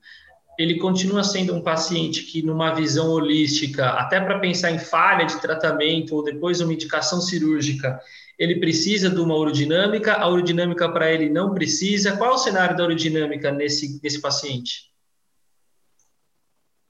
[0.58, 5.40] ele continua sendo um paciente que, numa visão holística, até para pensar em falha de
[5.40, 7.98] tratamento ou depois uma indicação cirúrgica,
[8.38, 12.16] ele precisa de uma urodinâmica, a urodinâmica para ele não precisa.
[12.16, 14.90] Qual é o cenário da urodinâmica nesse, nesse paciente?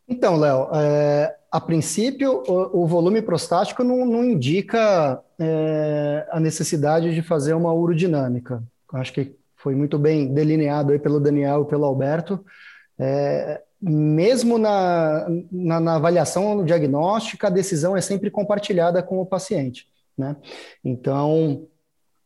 [0.08, 7.14] Então, Léo, é, a princípio, o, o volume prostático não, não indica é, a necessidade
[7.14, 8.62] de fazer uma urodinâmica.
[8.92, 12.44] acho que foi muito bem delineado aí pelo Daniel e pelo Alberto.
[12.98, 19.86] É, mesmo na, na, na, avaliação diagnóstica, a decisão é sempre compartilhada com o paciente.
[20.16, 20.36] Né?
[20.84, 21.66] Então,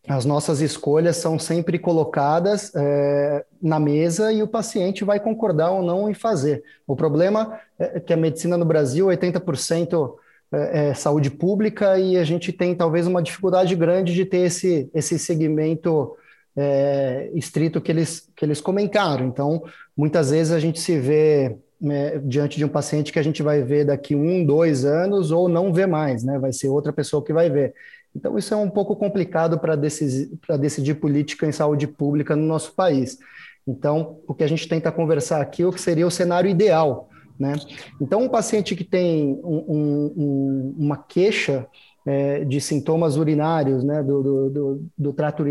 [0.09, 5.83] as nossas escolhas são sempre colocadas é, na mesa e o paciente vai concordar ou
[5.83, 6.62] não em fazer.
[6.87, 10.14] O problema é que a medicina no Brasil, 80%
[10.53, 14.90] é, é saúde pública e a gente tem talvez uma dificuldade grande de ter esse,
[14.94, 16.16] esse segmento
[16.57, 19.26] é, estrito que eles, que eles comentaram.
[19.26, 19.62] Então,
[19.96, 23.62] muitas vezes a gente se vê né, diante de um paciente que a gente vai
[23.62, 26.38] ver daqui um, dois anos ou não vê mais, né?
[26.38, 27.75] Vai ser outra pessoa que vai ver.
[28.14, 32.75] Então, isso é um pouco complicado para decidir, decidir política em saúde pública no nosso
[32.75, 33.19] país.
[33.66, 37.09] Então, o que a gente tenta conversar aqui é o que seria o cenário ideal.
[37.38, 37.55] Né?
[38.01, 41.66] Então, um paciente que tem um, um, uma queixa
[42.05, 45.45] é, de sintomas urinários, né, do, do, do, do trato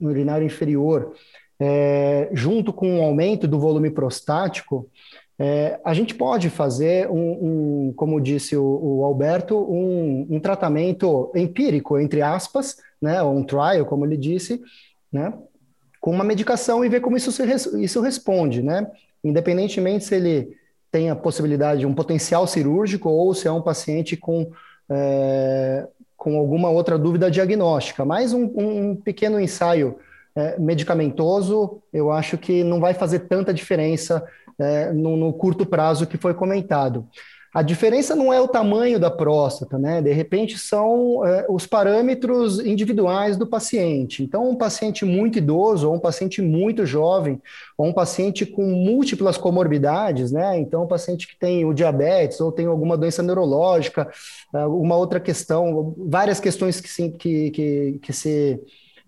[0.00, 1.12] urinário inferior,
[1.58, 4.88] é, junto com um aumento do volume prostático,
[5.38, 11.32] é, a gente pode fazer um, um como disse o, o Alberto, um, um, tratamento
[11.34, 14.62] empírico, entre aspas, né, um trial, como ele disse,
[15.12, 15.32] né,
[16.00, 17.42] com uma medicação e ver como isso, se,
[17.82, 18.86] isso responde, né,
[19.24, 20.56] independentemente se ele
[20.90, 24.52] tem a possibilidade de um potencial cirúrgico ou se é um paciente com,
[24.88, 25.84] é,
[26.16, 28.04] com alguma outra dúvida diagnóstica.
[28.04, 29.98] Mas um, um pequeno ensaio
[30.36, 34.24] é, medicamentoso, eu acho que não vai fazer tanta diferença
[34.58, 37.06] é, no, no, curto prazo que foi comentado.
[37.54, 40.02] A diferença não é o tamanho da próstata, né?
[40.02, 44.24] De repente são é, os parâmetros individuais do paciente.
[44.24, 47.40] Então, um paciente muito idoso, ou um paciente muito jovem,
[47.78, 50.58] ou um paciente com múltiplas comorbidades, né?
[50.58, 54.10] Então, um paciente que tem o diabetes ou tem alguma doença neurológica,
[54.52, 58.60] uma outra questão, várias questões que, se, que, que, que se,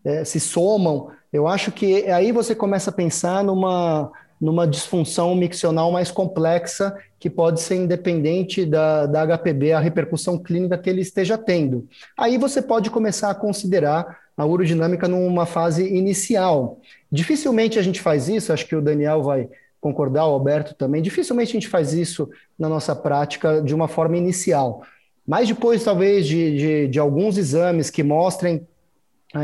[0.05, 1.09] é, se somam.
[1.33, 7.31] Eu acho que aí você começa a pensar numa numa disfunção miccional mais complexa, que
[7.31, 11.89] pode ser independente da, da HPB, a repercussão clínica que ele esteja tendo.
[12.17, 16.81] Aí você pode começar a considerar a urodinâmica numa fase inicial.
[17.11, 19.49] Dificilmente a gente faz isso, acho que o Daniel vai
[19.81, 24.17] concordar, o Alberto também, dificilmente a gente faz isso na nossa prática de uma forma
[24.17, 24.83] inicial.
[25.27, 28.67] Mas depois, talvez, de, de, de alguns exames que mostrem
[29.35, 29.39] é,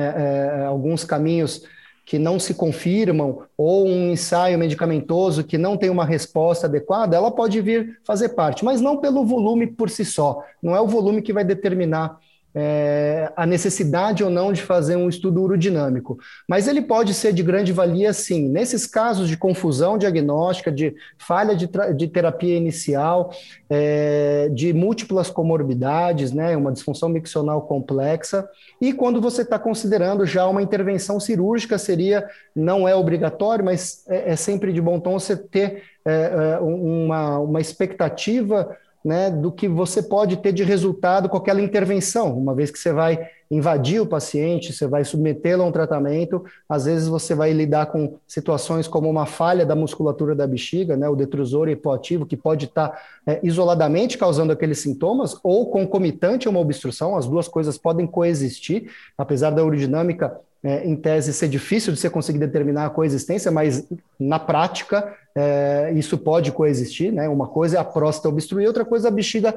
[0.60, 1.64] é, alguns caminhos
[2.04, 7.30] que não se confirmam ou um ensaio medicamentoso que não tem uma resposta adequada, ela
[7.30, 10.42] pode vir fazer parte, mas não pelo volume por si só.
[10.62, 12.18] Não é o volume que vai determinar
[12.54, 16.18] é, a necessidade ou não de fazer um estudo urodinâmico.
[16.48, 18.48] Mas ele pode ser de grande valia, sim.
[18.48, 23.32] Nesses casos de confusão diagnóstica, de falha de, de terapia inicial,
[23.70, 28.48] é, de múltiplas comorbidades, né, uma disfunção miccional complexa,
[28.80, 34.32] e quando você está considerando já uma intervenção cirúrgica, seria, não é obrigatório, mas é,
[34.32, 39.68] é sempre de bom tom você ter é, é, uma, uma expectativa né, do que
[39.68, 43.18] você pode ter de resultado com aquela intervenção, uma vez que você vai
[43.50, 48.14] invadir o paciente, você vai submetê-lo a um tratamento, às vezes você vai lidar com
[48.26, 52.98] situações como uma falha da musculatura da bexiga, né, o detrusor hipoativo, que pode estar
[53.26, 58.90] é, isoladamente causando aqueles sintomas, ou concomitante a uma obstrução, as duas coisas podem coexistir,
[59.18, 63.86] apesar da urodinâmica é, em tese, ser difícil de você conseguir determinar a coexistência, mas
[64.18, 67.28] na prática é, isso pode coexistir, né?
[67.28, 69.54] Uma coisa é a próstata obstruir, outra coisa é a bexiga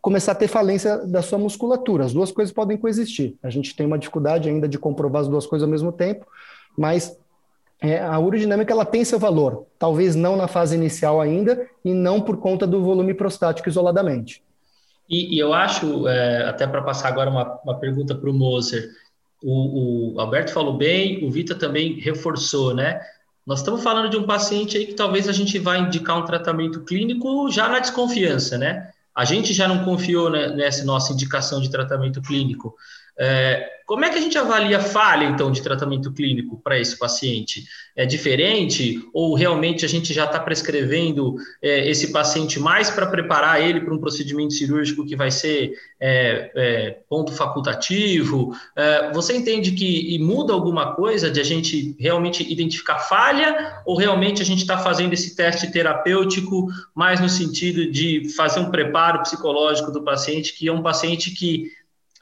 [0.00, 2.04] começar a ter falência da sua musculatura.
[2.04, 3.34] As duas coisas podem coexistir.
[3.42, 6.26] A gente tem uma dificuldade ainda de comprovar as duas coisas ao mesmo tempo,
[6.76, 7.18] mas
[7.80, 12.20] é, a urodinâmica ela tem seu valor, talvez não na fase inicial ainda e não
[12.20, 14.42] por conta do volume prostático isoladamente.
[15.08, 18.88] E, e eu acho, é, até para passar agora uma, uma pergunta para o Moser,
[19.48, 23.00] o, o Alberto falou bem, o Vita também reforçou, né?
[23.46, 26.80] Nós estamos falando de um paciente aí que talvez a gente vá indicar um tratamento
[26.80, 28.90] clínico já na desconfiança, né?
[29.14, 32.74] A gente já não confiou nessa nossa indicação de tratamento clínico.
[33.18, 36.98] É, como é que a gente avalia a falha, então, de tratamento clínico para esse
[36.98, 37.64] paciente?
[37.94, 43.62] É diferente ou realmente a gente já está prescrevendo é, esse paciente mais para preparar
[43.62, 48.56] ele para um procedimento cirúrgico que vai ser é, é ponto facultativo?
[48.74, 54.42] É, você entende que muda alguma coisa de a gente realmente identificar falha ou realmente
[54.42, 59.92] a gente está fazendo esse teste terapêutico mais no sentido de fazer um preparo psicológico
[59.92, 61.70] do paciente, que é um paciente que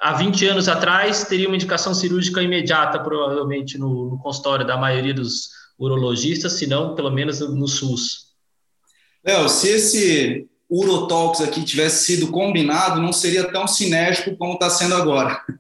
[0.01, 5.15] há 20 anos atrás, teria uma indicação cirúrgica imediata, provavelmente, no, no consultório da maioria
[5.15, 8.25] dos urologistas, se não, pelo menos no SUS.
[9.25, 14.95] Léo, se esse Urotalks aqui tivesse sido combinado, não seria tão sinérgico como está sendo
[14.95, 15.41] agora.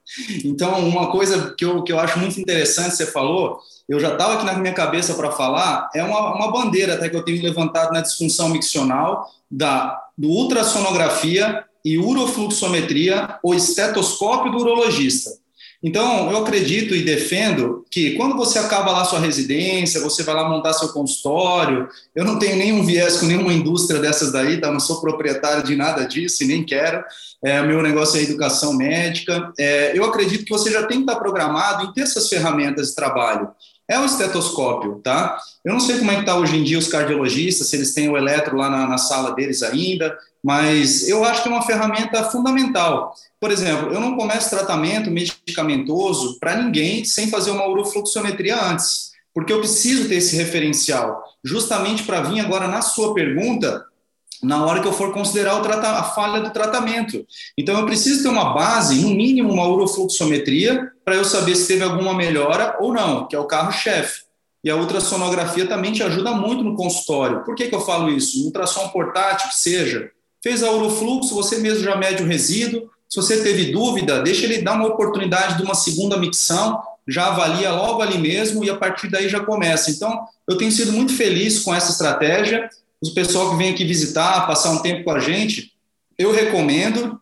[0.44, 3.58] Então, uma coisa que eu, que eu acho muito interessante, você falou,
[3.88, 7.16] eu já estava aqui na minha cabeça para falar, é uma, uma bandeira até que
[7.16, 15.30] eu tenho levantado na disfunção miccional da, do ultrassonografia e urofluxometria ou estetoscópio do urologista.
[15.86, 20.48] Então, eu acredito e defendo que quando você acaba lá sua residência, você vai lá
[20.48, 24.72] montar seu consultório, eu não tenho nenhum viés com nenhuma indústria dessas daí, tá?
[24.72, 27.04] não sou proprietário de nada disso e nem quero,
[27.44, 29.52] é, meu negócio é educação médica.
[29.58, 32.94] É, eu acredito que você já tem que estar programado em ter essas ferramentas de
[32.94, 33.50] trabalho.
[33.88, 35.38] É o estetoscópio, tá?
[35.62, 38.08] Eu não sei como é que está hoje em dia os cardiologistas, se eles têm
[38.08, 42.22] o eletro lá na, na sala deles ainda, mas eu acho que é uma ferramenta
[42.24, 43.14] fundamental.
[43.38, 49.52] Por exemplo, eu não começo tratamento medicamentoso para ninguém sem fazer uma urofluxometria antes, porque
[49.52, 53.84] eu preciso ter esse referencial, justamente para vir agora na sua pergunta
[54.44, 57.26] na hora que eu for considerar a falha do tratamento.
[57.56, 61.82] Então, eu preciso ter uma base, no mínimo uma urofluxometria, para eu saber se teve
[61.82, 64.22] alguma melhora ou não, que é o carro-chefe.
[64.62, 67.44] E a ultrassonografia também te ajuda muito no consultório.
[67.44, 68.40] Por que, que eu falo isso?
[68.40, 70.10] Um ultrassom portátil, que seja.
[70.42, 72.90] Fez a urofluxo, você mesmo já mede o resíduo.
[73.08, 77.70] Se você teve dúvida, deixa ele dar uma oportunidade de uma segunda micção, já avalia
[77.70, 79.90] logo ali mesmo e a partir daí já começa.
[79.90, 80.18] Então,
[80.48, 82.68] eu tenho sido muito feliz com essa estratégia
[83.08, 85.72] o pessoal que vem aqui visitar, passar um tempo com a gente,
[86.18, 87.20] eu recomendo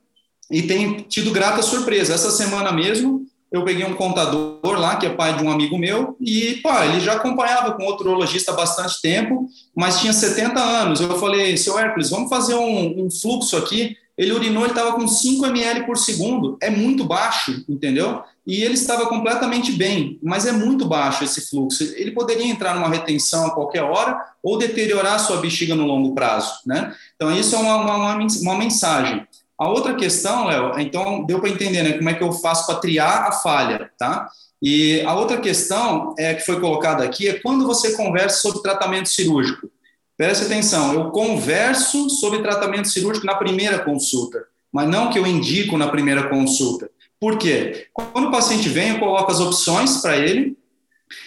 [0.50, 2.14] e tem tido grata surpresa.
[2.14, 6.16] Essa semana mesmo, eu peguei um contador lá, que é pai de um amigo meu,
[6.20, 11.00] e pá, ele já acompanhava com outro urologista há bastante tempo, mas tinha 70 anos.
[11.00, 13.96] Eu falei, seu Hércules, vamos fazer um, um fluxo aqui.
[14.16, 18.22] Ele urinou, ele estava com 5 ml por segundo, é muito baixo, entendeu?
[18.46, 21.84] e ele estava completamente bem, mas é muito baixo esse fluxo.
[21.96, 26.52] Ele poderia entrar numa retenção a qualquer hora ou deteriorar sua bexiga no longo prazo,
[26.66, 26.92] né?
[27.14, 29.26] Então, isso é uma, uma, uma mensagem.
[29.56, 32.80] A outra questão, Léo, então deu para entender né, como é que eu faço para
[32.80, 34.28] triar a falha, tá?
[34.60, 39.08] E a outra questão é que foi colocada aqui é quando você conversa sobre tratamento
[39.08, 39.68] cirúrgico.
[40.16, 45.76] Preste atenção, eu converso sobre tratamento cirúrgico na primeira consulta, mas não que eu indico
[45.78, 46.90] na primeira consulta.
[47.18, 47.88] Por quê?
[47.92, 50.56] Quando o paciente vem, eu coloco as opções para ele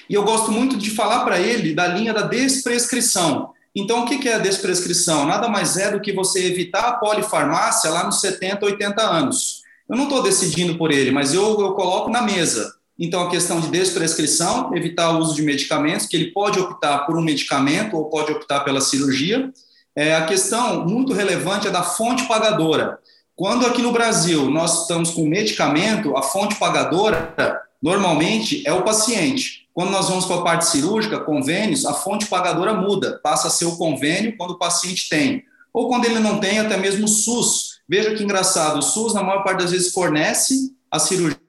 [0.09, 3.53] e eu gosto muito de falar para ele da linha da desprescrição.
[3.75, 5.25] Então, o que é a desprescrição?
[5.25, 9.63] Nada mais é do que você evitar a polifarmácia lá nos 70, 80 anos.
[9.89, 12.74] Eu não estou decidindo por ele, mas eu, eu coloco na mesa.
[12.97, 17.17] Então, a questão de desprescrição, evitar o uso de medicamentos, que ele pode optar por
[17.17, 19.51] um medicamento ou pode optar pela cirurgia.
[19.95, 22.97] É, a questão muito relevante é da fonte pagadora.
[23.35, 29.67] Quando aqui no Brasil nós estamos com medicamento, a fonte pagadora normalmente é o paciente.
[29.73, 33.65] Quando nós vamos para a parte cirúrgica, convênios, a fonte pagadora muda, passa a ser
[33.65, 35.43] o convênio quando o paciente tem.
[35.73, 37.81] Ou quando ele não tem, até mesmo o SUS.
[37.87, 41.44] Veja que engraçado, o SUS, na maior parte das vezes, fornece a cirurgia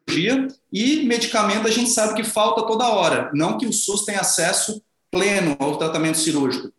[0.73, 3.31] e medicamento a gente sabe que falta toda hora.
[3.35, 6.71] Não que o SUS tenha acesso pleno ao tratamento cirúrgico.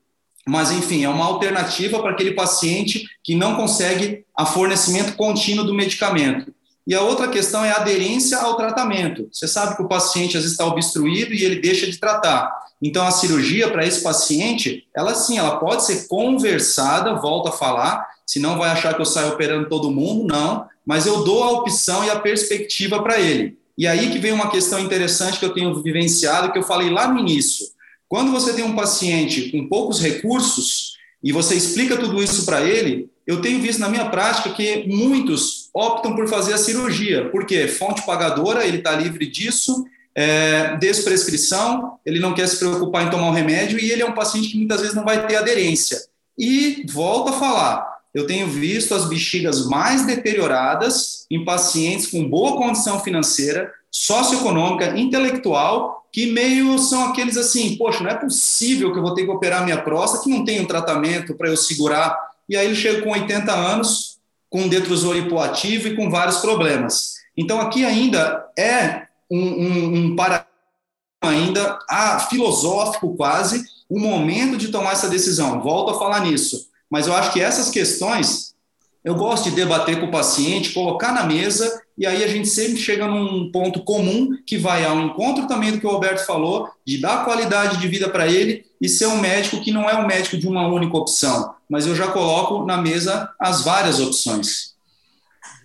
[0.47, 5.73] Mas, enfim, é uma alternativa para aquele paciente que não consegue a fornecimento contínuo do
[5.73, 6.53] medicamento.
[6.85, 9.27] E a outra questão é a aderência ao tratamento.
[9.29, 12.49] Você sabe que o paciente às vezes está obstruído e ele deixa de tratar.
[12.81, 18.07] Então, a cirurgia para esse paciente, ela sim, ela pode ser conversada, volto a falar,
[18.27, 22.03] senão vai achar que eu saio operando todo mundo, não, mas eu dou a opção
[22.03, 23.57] e a perspectiva para ele.
[23.77, 27.07] E aí que vem uma questão interessante que eu tenho vivenciado, que eu falei lá
[27.07, 27.67] no início.
[28.09, 33.09] Quando você tem um paciente com poucos recursos e você explica tudo isso para ele,
[33.25, 38.05] eu tenho visto na minha prática que muitos optam por fazer a cirurgia, porque fonte
[38.05, 43.33] pagadora, ele está livre disso, é, desprescrição, ele não quer se preocupar em tomar o
[43.33, 46.01] remédio e ele é um paciente que muitas vezes não vai ter aderência.
[46.37, 52.57] E volto a falar, eu tenho visto as bexigas mais deterioradas em pacientes com boa
[52.57, 59.03] condição financeira, socioeconômica, intelectual que meio são aqueles assim, poxa, não é possível que eu
[59.03, 62.17] vou ter que operar minha próstata, que não tem um tratamento para eu segurar.
[62.49, 64.17] E aí ele chega com 80 anos,
[64.49, 67.17] com detrusor hipoativo e com vários problemas.
[67.37, 70.47] Então aqui ainda é um, um, um paradigma
[71.21, 75.61] ainda ah, filosófico quase, o momento de tomar essa decisão.
[75.61, 76.67] Volto a falar nisso.
[76.89, 78.55] Mas eu acho que essas questões
[79.07, 82.75] eu gosto de debater com o paciente, colocar na mesa, e aí a gente sempre
[82.75, 86.97] chega num ponto comum que vai ao encontro também do que o Alberto falou, de
[86.97, 90.37] dar qualidade de vida para ele e ser um médico que não é um médico
[90.37, 94.75] de uma única opção, mas eu já coloco na mesa as várias opções.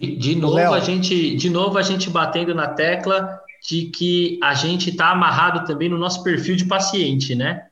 [0.00, 4.90] De novo, a gente, de novo a gente batendo na tecla de que a gente
[4.90, 7.66] está amarrado também no nosso perfil de paciente, né?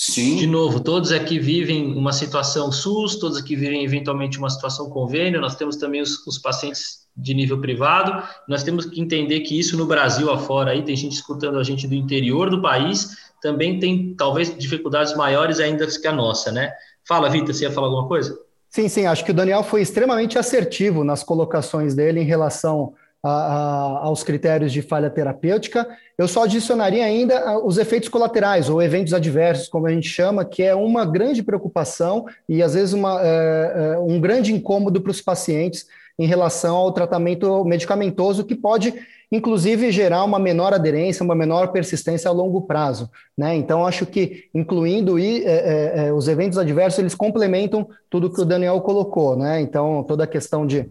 [0.00, 0.36] Sim.
[0.36, 5.40] De novo, todos aqui vivem uma situação SUS, todos aqui vivem eventualmente uma situação convênio,
[5.40, 9.76] nós temos também os, os pacientes de nível privado, nós temos que entender que isso
[9.76, 14.14] no Brasil afora, aí tem gente escutando a gente do interior do país, também tem
[14.14, 16.72] talvez dificuldades maiores ainda que a nossa, né?
[17.04, 18.38] Fala, Vitor, você ia falar alguma coisa?
[18.70, 23.30] Sim, sim, acho que o Daniel foi extremamente assertivo nas colocações dele em relação a,
[23.30, 25.86] a, aos critérios de falha terapêutica.
[26.16, 30.62] Eu só adicionaria ainda os efeitos colaterais, ou eventos adversos, como a gente chama, que
[30.62, 35.86] é uma grande preocupação e, às vezes, uma, é, um grande incômodo para os pacientes
[36.18, 38.92] em relação ao tratamento medicamentoso, que pode,
[39.30, 43.08] inclusive, gerar uma menor aderência, uma menor persistência a longo prazo.
[43.36, 43.54] Né?
[43.54, 48.44] Então, acho que, incluindo e, é, é, os eventos adversos, eles complementam tudo que o
[48.44, 49.36] Daniel colocou.
[49.36, 49.60] Né?
[49.60, 50.88] Então, toda a questão de,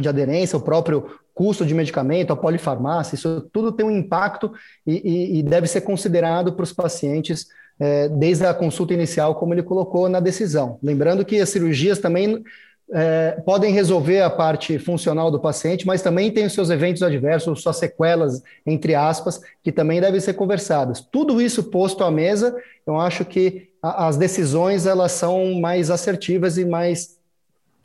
[0.00, 4.52] de aderência, o próprio custo de medicamento, a polifarmácia, isso tudo tem um impacto
[4.86, 7.46] e, e, e deve ser considerado para os pacientes
[7.78, 10.78] é, desde a consulta inicial, como ele colocou na decisão.
[10.82, 12.44] Lembrando que as cirurgias também
[12.92, 17.62] é, podem resolver a parte funcional do paciente, mas também tem os seus eventos adversos,
[17.62, 21.00] suas sequelas, entre aspas, que também devem ser conversadas.
[21.00, 22.54] Tudo isso posto à mesa,
[22.86, 27.19] eu acho que a, as decisões elas são mais assertivas e mais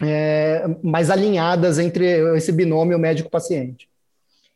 [0.02, 3.88] é, mais alinhadas entre esse binômio médico-paciente.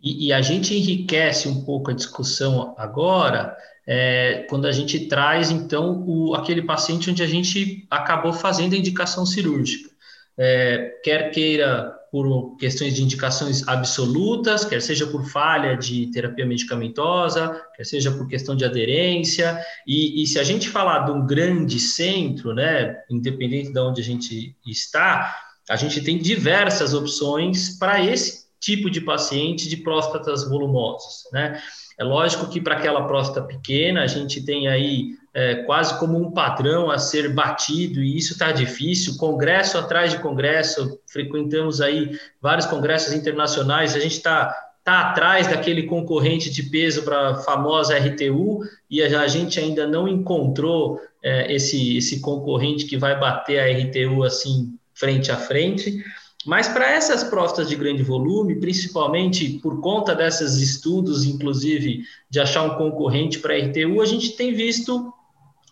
[0.02, 5.52] E, e, a gente enriquece um pouco a discussão agora é, quando a gente traz,
[5.52, 9.90] então, o, aquele paciente onde a gente acabou fazendo a indicação cirúrgica.
[10.38, 17.62] É, quer queira por questões de indicações absolutas, quer seja por falha de terapia medicamentosa,
[17.76, 19.60] quer seja por questão de aderência.
[19.86, 24.04] E, e, se a gente falar de um grande centro, né, independente de onde a
[24.04, 25.36] gente está,
[25.70, 31.62] a gente tem diversas opções para esse tipo de paciente de próstatas volumosas, né?
[31.98, 36.32] É lógico que para aquela próstata pequena, a gente tem aí é, quase como um
[36.32, 42.66] padrão a ser batido, e isso está difícil, congresso atrás de congresso, frequentamos aí vários
[42.66, 48.62] congressos internacionais, a gente está tá atrás daquele concorrente de peso para a famosa RTU,
[48.90, 53.84] e a, a, gente ainda não encontrou é, esse, esse concorrente que vai bater a
[53.84, 56.04] RTU assim frente a frente.
[56.46, 62.64] Mas para essas próstatas de grande volume, principalmente por conta desses estudos, inclusive de achar
[62.64, 65.14] um concorrente para a RTU, a gente tem visto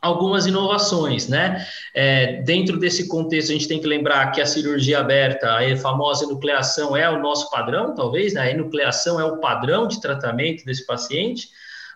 [0.01, 1.65] algumas inovações, né?
[1.93, 6.25] É, dentro desse contexto, a gente tem que lembrar que a cirurgia aberta, a famosa
[6.25, 8.41] enucleação, é o nosso padrão, talvez, né?
[8.41, 11.49] A enucleação é o padrão de tratamento desse paciente.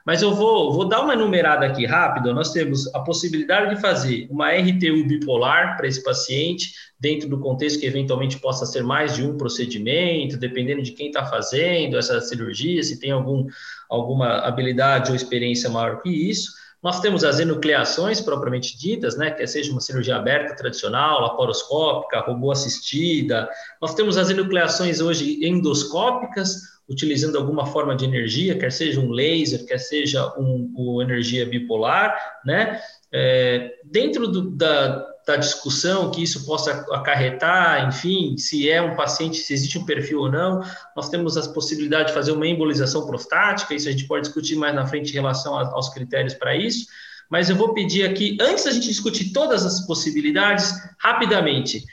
[0.05, 2.33] Mas eu vou, vou dar uma enumerada aqui rápido.
[2.33, 7.79] Nós temos a possibilidade de fazer uma RTU bipolar para esse paciente, dentro do contexto
[7.79, 12.81] que eventualmente possa ser mais de um procedimento, dependendo de quem está fazendo essa cirurgia,
[12.83, 13.47] se tem algum,
[13.89, 16.51] alguma habilidade ou experiência maior que isso.
[16.81, 22.51] Nós temos as enucleações propriamente ditas, né, que seja uma cirurgia aberta tradicional, laparoscópica, robô
[22.51, 23.47] assistida.
[23.79, 29.65] Nós temos as enucleações hoje endoscópicas, utilizando alguma forma de energia, quer seja um laser,
[29.65, 32.81] quer seja um, energia bipolar, né?
[33.13, 39.37] É, dentro do, da, da discussão que isso possa acarretar, enfim, se é um paciente,
[39.37, 40.61] se existe um perfil ou não,
[40.95, 44.73] nós temos a possibilidade de fazer uma embolização prostática, isso a gente pode discutir mais
[44.73, 46.87] na frente em relação aos critérios para isso,
[47.29, 51.85] mas eu vou pedir aqui, antes da gente discutir todas as possibilidades, rapidamente,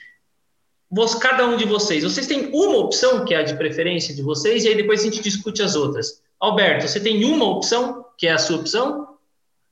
[1.20, 4.64] cada um de vocês, vocês têm uma opção que é a de preferência de vocês,
[4.64, 6.22] e aí depois a gente discute as outras.
[6.40, 9.17] Alberto, você tem uma opção que é a sua opção?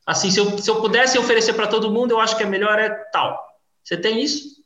[0.07, 2.79] Assim, se eu, se eu pudesse oferecer para todo mundo, eu acho que a melhor
[2.79, 3.45] é tal.
[3.83, 4.65] Você tem isso?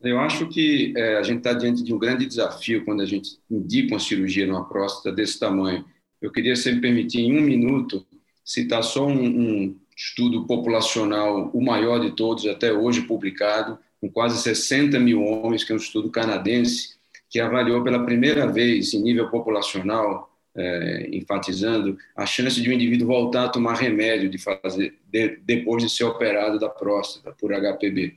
[0.00, 3.38] Eu acho que é, a gente está diante de um grande desafio quando a gente
[3.50, 5.84] indica uma cirurgia numa próstata desse tamanho.
[6.20, 8.04] Eu queria, se me permitir, em um minuto,
[8.44, 14.42] citar só um, um estudo populacional, o maior de todos até hoje publicado, com quase
[14.42, 16.96] 60 mil homens, que é um estudo canadense,
[17.30, 23.06] que avaliou pela primeira vez, em nível populacional, é, enfatizando a chance de um indivíduo
[23.06, 28.14] voltar a tomar remédio de fazer, de, depois de ser operado da próstata por HPB.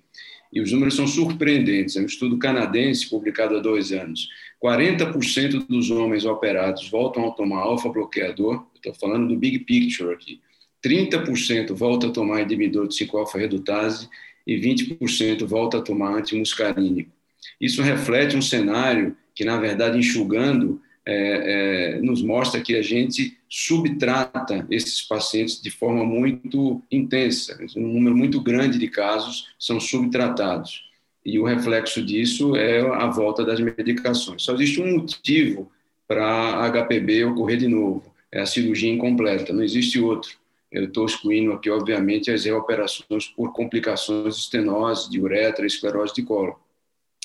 [0.51, 1.95] E os números são surpreendentes.
[1.95, 4.29] É um estudo canadense publicado há dois anos.
[4.63, 10.39] 40% dos homens operados voltam a tomar alfa-bloqueador, estou falando do big picture aqui.
[10.83, 14.07] 30% voltam a tomar inibidor de 5-alfa-redutase
[14.45, 17.11] e 20% volta a tomar antimuscarínico.
[17.59, 23.37] Isso reflete um cenário que, na verdade, enxugando, é, é, nos mostra que a gente
[23.47, 27.57] subtrata esses pacientes de forma muito intensa.
[27.75, 30.83] Um número muito grande de casos são subtratados.
[31.23, 34.43] E o reflexo disso é a volta das medicações.
[34.43, 35.71] Só existe um motivo
[36.07, 40.37] para HPB ocorrer de novo: é a cirurgia incompleta, não existe outro.
[40.71, 46.23] Eu estou excluindo aqui, obviamente, as reoperações por complicações de estenose, de uretra, esclerose de
[46.23, 46.59] colo.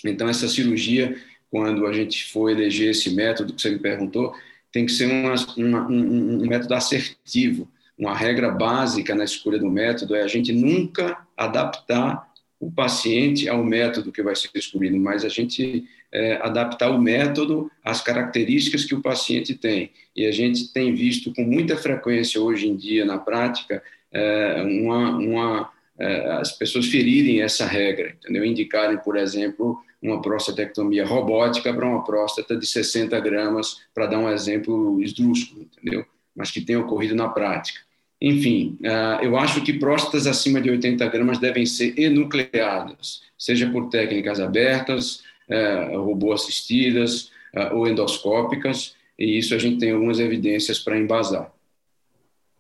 [0.05, 1.17] Então, essa cirurgia,
[1.51, 4.35] quando a gente for eleger esse método que você me perguntou,
[4.73, 7.69] tem que ser uma, uma, um, um método assertivo.
[7.99, 13.65] Uma regra básica na escolha do método é a gente nunca adaptar o paciente ao
[13.65, 18.95] método que vai ser escolhido, mas a gente é, adaptar o método às características que
[18.95, 19.91] o paciente tem.
[20.15, 23.83] E a gente tem visto com muita frequência hoje em dia na prática
[24.13, 28.45] é, uma, uma é, as pessoas ferirem essa regra, entendeu?
[28.45, 34.31] Indicarem, por exemplo, uma prostatectomia robótica para uma próstata de 60 gramas, para dar um
[34.31, 36.07] exemplo esdrúxulo, entendeu?
[36.35, 37.81] Mas que tem ocorrido na prática.
[38.21, 43.89] Enfim, é, eu acho que próstatas acima de 80 gramas devem ser enucleadas, seja por
[43.89, 50.79] técnicas abertas, é, robô assistidas é, ou endoscópicas, e isso a gente tem algumas evidências
[50.79, 51.51] para embasar.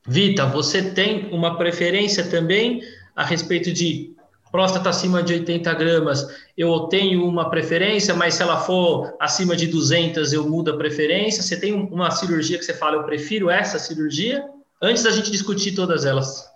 [0.06, 2.82] Vita, você tem uma preferência também
[3.14, 4.12] a respeito de
[4.50, 6.26] próstata acima de 80 gramas?
[6.56, 11.42] Eu tenho uma preferência, mas se ela for acima de 200, eu mudo a preferência?
[11.42, 14.44] Você tem uma cirurgia que você fala, eu prefiro essa cirurgia?
[14.82, 16.50] Antes da gente discutir todas elas.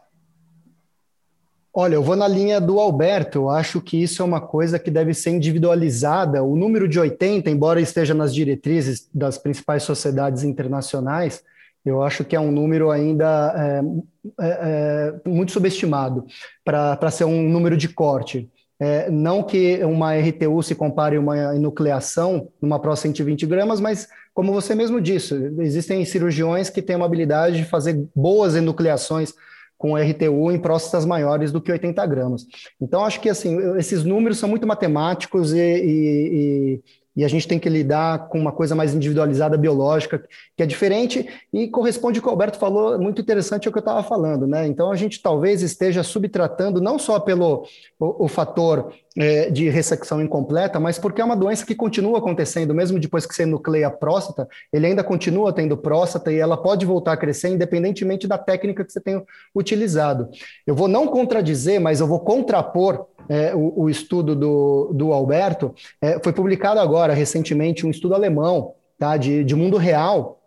[1.77, 3.39] Olha, eu vou na linha do Alberto.
[3.39, 6.41] Eu acho que isso é uma coisa que deve ser individualizada.
[6.41, 11.43] O número de 80, embora esteja nas diretrizes das principais sociedades internacionais,
[11.85, 16.25] eu acho que é um número ainda é, é, é muito subestimado
[16.65, 18.51] para ser um número de corte.
[18.81, 24.09] É, não que uma RTU se compare a uma enucleação numa Pro 120 gramas, mas
[24.35, 29.33] como você mesmo disse, existem cirurgiões que têm uma habilidade de fazer boas enucleações
[29.79, 32.47] com RTU em próstatas maiores do que 80 gramas.
[32.81, 36.83] Então, acho que assim, esses números são muito matemáticos e, e,
[37.17, 40.23] e a gente tem que lidar com uma coisa mais individualizada, biológica,
[40.57, 43.81] que é diferente e corresponde ao que o Alberto falou, muito interessante o que eu
[43.81, 44.67] estava falando, né?
[44.67, 47.67] Então a gente talvez esteja subtratando não só pelo
[47.99, 52.75] o, o fator é, de ressecção incompleta, mas porque é uma doença que continua acontecendo,
[52.75, 56.85] mesmo depois que você nucleia a próstata, ele ainda continua tendo próstata e ela pode
[56.85, 59.23] voltar a crescer independentemente da técnica que você tenha
[59.55, 60.29] utilizado.
[60.67, 65.75] Eu vou não contradizer, mas eu vou contrapor é, o, o, estudo do, do Alberto,
[66.01, 70.41] é, foi publicado agora, recentemente, um estudo alemão, tá, de, de mundo real,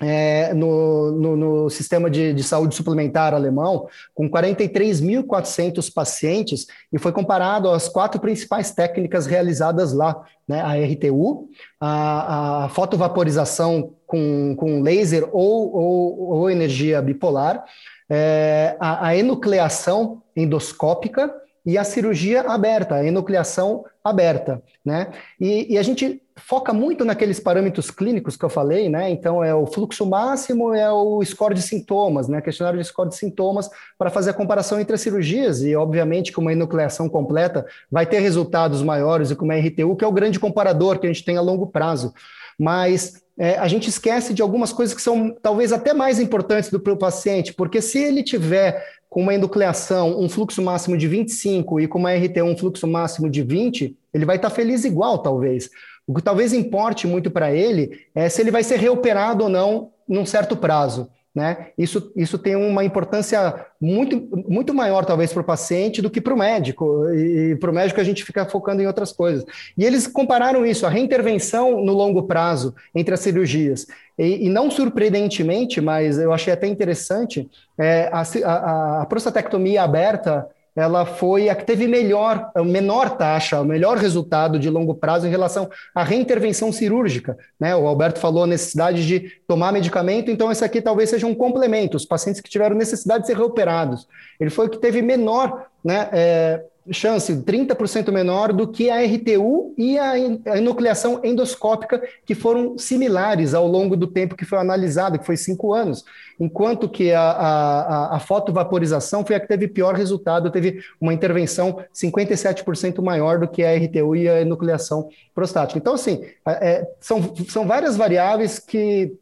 [0.00, 7.12] é, no, no, no, sistema de, de, saúde suplementar alemão, com 43.400 pacientes, e foi
[7.12, 14.80] comparado às quatro principais técnicas realizadas lá, né, a RTU, a, a fotovaporização com, com
[14.80, 17.62] laser ou, ou, ou energia bipolar,
[18.08, 21.32] é, a, a enucleação endoscópica,
[21.64, 25.08] e a cirurgia aberta, a enucleação aberta, né?
[25.38, 29.10] E, e, a gente foca muito naqueles parâmetros clínicos que eu falei, né?
[29.10, 32.40] Então é o fluxo máximo, é o score de sintomas, né?
[32.40, 36.40] Questionário de score de sintomas para fazer a comparação entre as cirurgias e obviamente que
[36.40, 40.40] uma enucleação completa vai ter resultados maiores e com uma RTU que é o grande
[40.40, 42.14] comparador que a gente tem a longo prazo.
[42.58, 46.78] Mas é, a gente esquece de algumas coisas que são talvez até mais importantes do
[46.96, 51.98] paciente, porque se ele tiver com uma endonucleação, um fluxo máximo de 25 e com
[51.98, 55.68] uma RT um fluxo máximo de 20, ele vai estar feliz igual, talvez.
[56.06, 59.90] O que talvez importe muito para ele é se ele vai ser reoperado ou não
[60.08, 61.10] num certo prazo.
[61.32, 61.68] Né?
[61.78, 66.34] Isso, isso tem uma importância muito, muito maior, talvez, para o paciente do que para
[66.34, 67.08] o médico.
[67.10, 69.44] E, e para o médico a gente fica focando em outras coisas.
[69.78, 73.86] E eles compararam isso, a reintervenção no longo prazo entre as cirurgias.
[74.18, 80.48] E, e não surpreendentemente, mas eu achei até interessante, é, a, a, a prostatectomia aberta
[80.74, 85.30] ela foi a que teve melhor, menor taxa, o melhor resultado de longo prazo em
[85.30, 87.36] relação à reintervenção cirúrgica.
[87.58, 87.74] Né?
[87.74, 91.96] O Alberto falou a necessidade de tomar medicamento, então esse aqui talvez seja um complemento,
[91.96, 94.06] os pacientes que tiveram necessidade de ser reoperados.
[94.38, 99.74] Ele foi o que teve menor né, é, chance 30% menor do que a RTU
[99.76, 100.18] e a
[100.56, 105.72] enucleação endoscópica, que foram similares ao longo do tempo que foi analisado, que foi cinco
[105.72, 106.04] anos,
[106.38, 111.84] enquanto que a, a, a fotovaporização foi a que teve pior resultado, teve uma intervenção
[111.94, 115.78] 57% maior do que a RTU e a enucleação prostática.
[115.78, 119.12] Então, assim, é, são, são várias variáveis que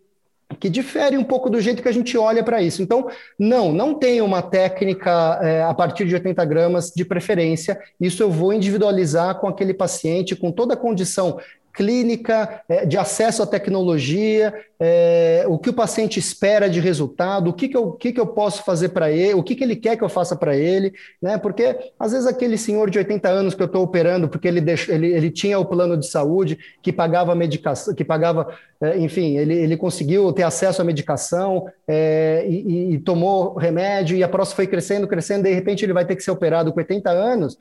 [0.57, 2.83] que difere um pouco do jeito que a gente olha para isso.
[2.83, 7.79] Então, não, não tem uma técnica é, a partir de 80 gramas de preferência.
[8.01, 11.39] Isso eu vou individualizar com aquele paciente, com toda a condição
[11.79, 17.53] clínica, é, de acesso à tecnologia, é, o que o paciente espera de resultado, o
[17.53, 19.97] que, que, eu, que, que eu posso fazer para ele, o que, que ele quer
[19.97, 21.39] que eu faça para ele, né?
[21.39, 24.93] Porque às vezes aquele senhor de 80 anos que eu estou operando, porque ele, deixou,
[24.93, 29.55] ele, ele tinha o plano de saúde que pagava medicação, que pagava, é, enfim, ele,
[29.55, 34.67] ele conseguiu ter acesso à medicação é, e, e tomou remédio, e a próstata foi
[34.67, 37.57] crescendo, crescendo, de repente ele vai ter que ser operado com 80 anos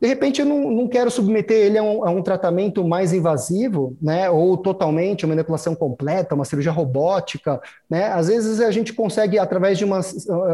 [0.00, 3.96] de repente eu não, não quero submeter ele a um, a um, tratamento mais invasivo,
[4.00, 4.28] né?
[4.28, 8.08] Ou totalmente, uma manipulação completa, uma cirurgia robótica, né?
[8.08, 10.00] Às vezes a gente consegue, através de uma,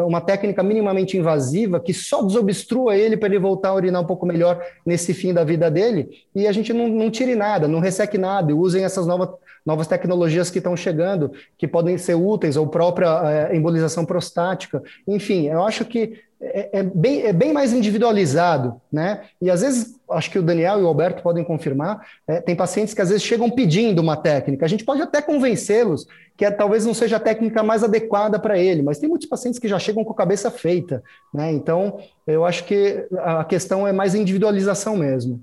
[0.06, 4.24] uma técnica minimamente invasiva, que só desobstrua ele para ele voltar a urinar um pouco
[4.24, 8.16] melhor nesse fim da vida dele, e a gente não, não tire nada, não resseque
[8.16, 9.30] nada, e usem essas novas,
[9.66, 14.82] novas tecnologias que estão chegando, que podem ser úteis, ou própria é, embolização prostática.
[15.06, 19.22] Enfim, eu acho que é, é, bem, é bem mais individualizado, né?
[19.40, 22.92] E às vezes, acho que o Daniel e o Alberto podem confirmar, é, tem pacientes
[22.92, 24.64] que às vezes chegam pedindo uma técnica.
[24.64, 28.58] A gente pode até convencê-los que é, talvez não seja a técnica mais adequada para
[28.58, 31.00] ele, mas tem muitos pacientes que já chegam com a cabeça feita,
[31.32, 31.52] né?
[31.52, 35.40] Então, eu acho que a questão é mais individualização mesmo.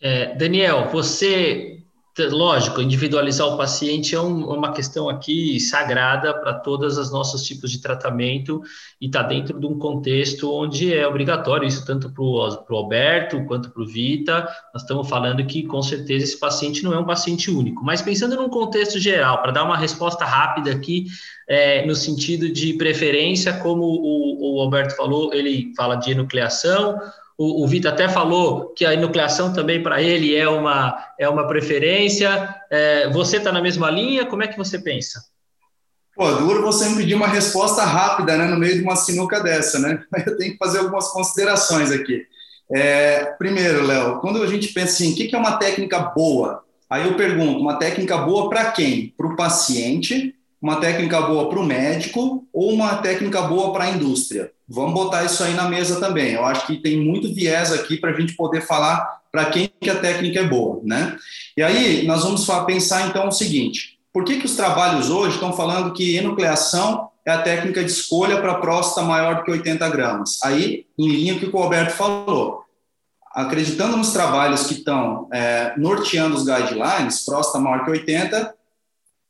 [0.00, 1.81] É, Daniel, você
[2.18, 7.70] Lógico, individualizar o paciente é um, uma questão aqui sagrada para todos os nossos tipos
[7.70, 8.62] de tratamento
[9.00, 13.70] e está dentro de um contexto onde é obrigatório isso tanto para o Alberto quanto
[13.70, 14.46] para o Vita.
[14.74, 18.36] Nós estamos falando que com certeza esse paciente não é um paciente único, mas pensando
[18.36, 21.06] num contexto geral, para dar uma resposta rápida aqui,
[21.48, 27.00] é, no sentido de preferência, como o, o Alberto falou, ele fala de enucleação,
[27.42, 31.48] o, o Vitor até falou que a enucleação também para ele é uma, é uma
[31.48, 32.54] preferência.
[32.70, 34.24] É, você está na mesma linha?
[34.24, 35.24] Como é que você pensa?
[36.14, 39.80] Pô, duro você me pedir uma resposta rápida, né, no meio de uma sinuca dessa,
[39.80, 40.04] né?
[40.24, 42.22] Eu tenho que fazer algumas considerações aqui.
[42.72, 46.64] É, primeiro, Léo, quando a gente pensa assim, o que é uma técnica boa?
[46.88, 49.12] Aí eu pergunto, uma técnica boa para quem?
[49.16, 53.90] Para o paciente, uma técnica boa para o médico ou uma técnica boa para a
[53.90, 54.52] indústria?
[54.68, 56.34] Vamos botar isso aí na mesa também.
[56.34, 59.90] Eu acho que tem muito viés aqui para a gente poder falar para quem que
[59.90, 61.16] a técnica é boa, né?
[61.56, 65.52] E aí nós vamos pensar então o seguinte: por que, que os trabalhos hoje estão
[65.52, 70.38] falando que enucleação é a técnica de escolha para próstata maior do que 80 gramas?
[70.44, 72.62] Aí, em linha com o que o Alberto falou,
[73.34, 78.54] acreditando nos trabalhos que estão é, norteando os guidelines, próstata maior que 80,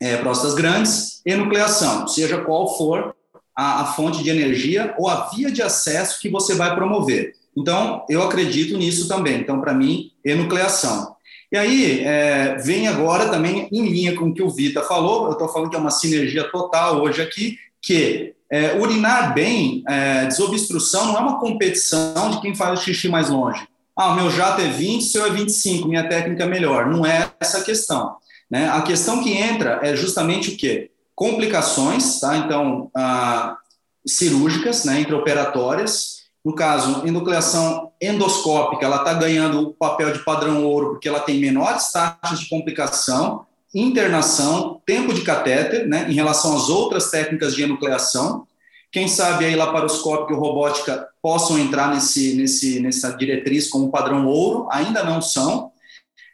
[0.03, 3.15] é, próstatas grandes, enucleação, seja qual for
[3.57, 7.35] a, a fonte de energia ou a via de acesso que você vai promover.
[7.57, 9.39] Então, eu acredito nisso também.
[9.39, 11.15] Então, para mim, enucleação.
[11.53, 15.33] E aí, é, vem agora também em linha com o que o Vita falou, eu
[15.33, 21.07] estou falando que é uma sinergia total hoje aqui, que é, urinar bem, é, desobstrução,
[21.07, 23.69] não é uma competição de quem faz o xixi mais longe.
[23.95, 26.87] Ah, o meu jato é 20, o seu é 25, minha técnica é melhor.
[26.87, 28.17] Não é essa a questão.
[28.53, 28.69] Né?
[28.69, 30.93] A questão que entra é justamente o quê?
[31.15, 32.37] complicações, tá?
[32.37, 33.57] Então, ah,
[34.07, 36.23] cirúrgicas, né, intraoperatórias.
[36.45, 41.39] No caso, enucleação endoscópica, ela está ganhando o papel de padrão ouro porque ela tem
[41.39, 47.63] menores taxas de complicação, internação, tempo de catéter, né, em relação às outras técnicas de
[47.63, 48.45] enucleação.
[48.91, 54.67] Quem sabe aí laparoscópica e robótica possam entrar nesse, nesse, nessa diretriz como padrão ouro,
[54.73, 55.71] ainda não são.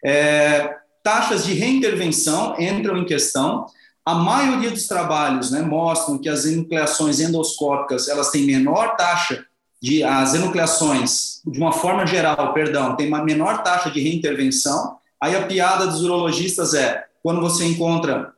[0.02, 0.77] É,
[1.08, 3.64] taxas de reintervenção entram em questão.
[4.04, 9.42] A maioria dos trabalhos né, mostram que as enucleações endoscópicas elas têm menor taxa
[9.80, 14.98] de as enucleações, de uma forma geral, perdão, tem uma menor taxa de reintervenção.
[15.18, 18.34] Aí a piada dos urologistas é quando você encontra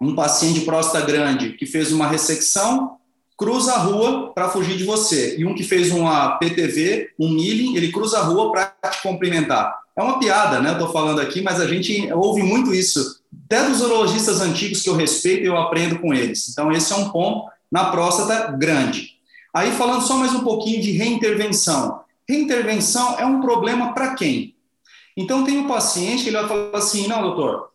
[0.00, 2.96] um paciente de próstata grande que fez uma ressecção,
[3.36, 7.76] cruza a rua para fugir de você, e um que fez uma PTV, um milling,
[7.76, 9.83] ele cruza a rua para te cumprimentar.
[9.96, 10.72] É uma piada, né?
[10.72, 14.96] Estou falando aqui, mas a gente ouve muito isso até dos urologistas antigos que eu
[14.96, 16.48] respeito, eu aprendo com eles.
[16.48, 19.14] Então, esse é um ponto na próstata grande.
[19.52, 22.00] Aí, falando só mais um pouquinho de reintervenção.
[22.28, 24.56] Reintervenção é um problema para quem?
[25.16, 27.70] Então, tem um paciente que ele vai falar assim: não, doutor,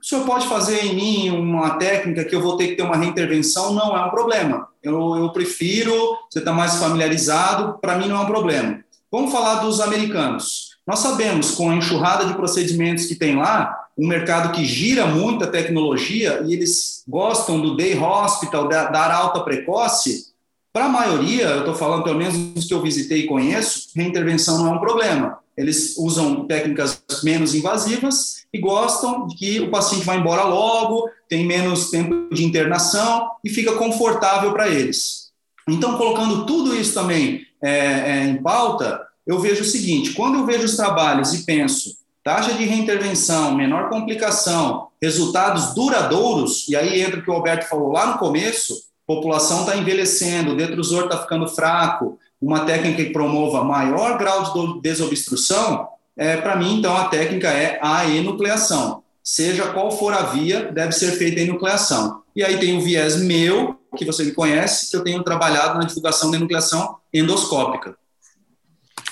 [0.00, 2.96] o senhor pode fazer em mim uma técnica que eu vou ter que ter uma
[2.96, 3.72] reintervenção?
[3.72, 4.68] Não é um problema.
[4.82, 5.94] Eu, eu prefiro,
[6.30, 8.84] você está mais familiarizado, para mim não é um problema.
[9.10, 10.67] Vamos falar dos americanos.
[10.88, 15.44] Nós sabemos, com a enxurrada de procedimentos que tem lá, um mercado que gira muito
[15.44, 20.28] a tecnologia e eles gostam do day hospital, da, dar alta precoce,
[20.72, 24.56] para a maioria, eu estou falando pelo menos dos que eu visitei e conheço, reintervenção
[24.56, 25.38] não é um problema.
[25.54, 31.44] Eles usam técnicas menos invasivas e gostam de que o paciente vá embora logo, tem
[31.44, 35.32] menos tempo de internação e fica confortável para eles.
[35.68, 40.46] Então, colocando tudo isso também é, é, em pauta, eu vejo o seguinte: quando eu
[40.46, 47.20] vejo os trabalhos e penso taxa de reintervenção, menor complicação, resultados duradouros, e aí entra
[47.20, 51.48] o que o Alberto falou lá no começo, população está envelhecendo, o detrusor está ficando
[51.48, 57.48] fraco, uma técnica que promova maior grau de desobstrução, é, para mim, então, a técnica
[57.48, 59.04] é a enucleação.
[59.22, 62.22] Seja qual for a via, deve ser feita a enucleação.
[62.34, 65.86] E aí tem o viés meu, que você me conhece, que eu tenho trabalhado na
[65.86, 67.96] divulgação da enucleação endoscópica.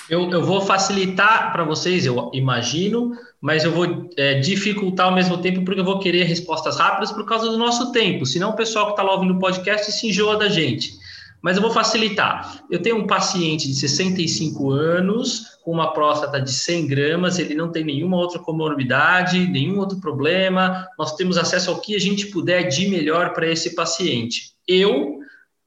[0.09, 5.37] Eu, eu vou facilitar para vocês, eu imagino, mas eu vou é, dificultar ao mesmo
[5.39, 8.25] tempo, porque eu vou querer respostas rápidas por causa do nosso tempo.
[8.25, 10.93] Senão o pessoal que está lá ouvindo o podcast se enjoa da gente.
[11.41, 12.63] Mas eu vou facilitar.
[12.69, 17.71] Eu tenho um paciente de 65 anos, com uma próstata de 100 gramas, ele não
[17.71, 20.87] tem nenhuma outra comorbidade, nenhum outro problema.
[20.97, 24.53] Nós temos acesso ao que a gente puder de melhor para esse paciente.
[24.67, 25.19] Eu,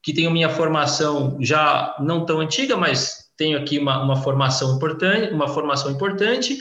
[0.03, 5.33] que tenho minha formação já não tão antiga, mas tenho aqui uma, uma formação importante,
[5.33, 6.57] uma formação importante,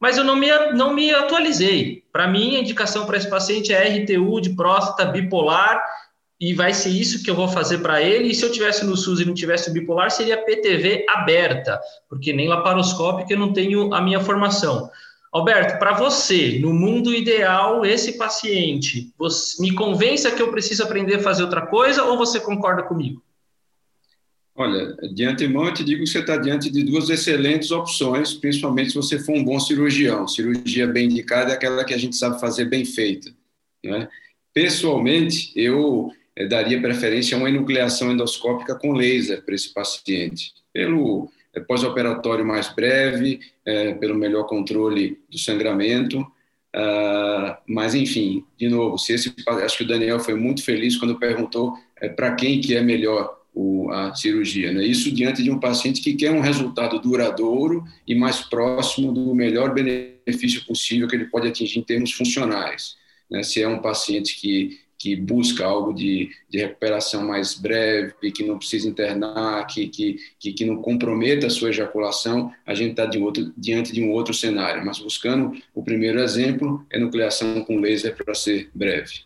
[0.00, 2.04] mas eu não me, não me atualizei.
[2.12, 5.82] Para mim, a indicação para esse paciente é RTU de próstata bipolar,
[6.40, 8.28] e vai ser isso que eu vou fazer para ele.
[8.28, 12.48] E se eu tivesse no SUS e não tivesse bipolar, seria PTV aberta, porque nem
[12.48, 14.90] laparoscópica eu não tenho a minha formação.
[15.32, 21.16] Alberto, para você, no mundo ideal, esse paciente, você, me convença que eu preciso aprender
[21.16, 23.23] a fazer outra coisa ou você concorda comigo?
[24.56, 28.90] Olha, de antemão eu te digo que você está diante de duas excelentes opções, principalmente
[28.90, 30.28] se você for um bom cirurgião.
[30.28, 33.34] Cirurgia bem indicada é aquela que a gente sabe fazer bem feita.
[33.82, 34.08] Né?
[34.52, 41.28] Pessoalmente, eu eh, daria preferência a uma enucleação endoscópica com laser para esse paciente, pelo
[41.52, 46.20] eh, pós-operatório mais breve, é, pelo melhor controle do sangramento.
[46.76, 51.18] Uh, mas, enfim, de novo, se esse, acho que o Daniel foi muito feliz quando
[51.20, 51.72] perguntou
[52.16, 54.72] para quem que é melhor o, a cirurgia.
[54.72, 54.84] Né?
[54.84, 59.72] Isso diante de um paciente que quer um resultado duradouro e mais próximo do melhor
[59.72, 62.96] benefício possível que ele pode atingir em termos funcionais.
[63.30, 63.42] Né?
[63.42, 68.58] Se é um paciente que, que busca algo de, de recuperação mais breve, que não
[68.58, 73.08] precisa internar, que, que, que, que não comprometa a sua ejaculação, a gente está
[73.56, 74.84] diante de um outro cenário.
[74.84, 79.22] Mas buscando o primeiro exemplo, é nucleação com laser para ser breve.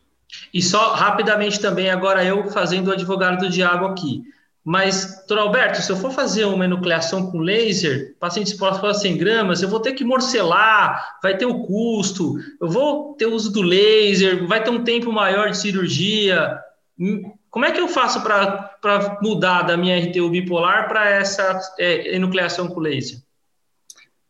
[0.53, 4.23] E só rapidamente também, agora eu fazendo o advogado do diabo aqui.
[4.65, 9.63] Mas, doutor Alberto, se eu for fazer uma enucleação com laser, paciente exposto 100 gramas,
[9.63, 13.63] eu vou ter que morcelar, vai ter o custo, eu vou ter o uso do
[13.63, 16.61] laser, vai ter um tempo maior de cirurgia.
[16.99, 22.15] Hum, como é que eu faço para mudar da minha RTU bipolar para essa é,
[22.15, 23.21] enucleação com laser?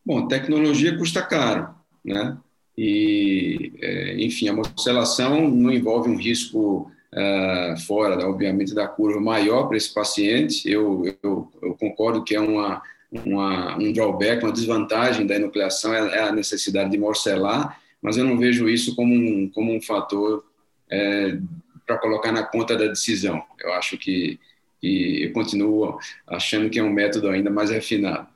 [0.06, 1.74] Bom, tecnologia custa caro,
[2.04, 2.36] né?
[2.80, 9.66] E, é, enfim, a morcelação não envolve um risco uh, fora, obviamente, da curva maior
[9.66, 10.70] para esse paciente.
[10.70, 16.18] Eu, eu, eu, concordo que é uma, uma, um drawback, uma desvantagem da enucleação, é,
[16.18, 20.44] é a necessidade de morcelar, mas eu não vejo isso como um, como um fator
[20.88, 21.36] é,
[21.84, 23.42] para colocar na conta da decisão.
[23.58, 24.38] Eu acho que,
[24.80, 25.98] que eu continuo
[26.28, 28.28] achando que é um método ainda mais refinado.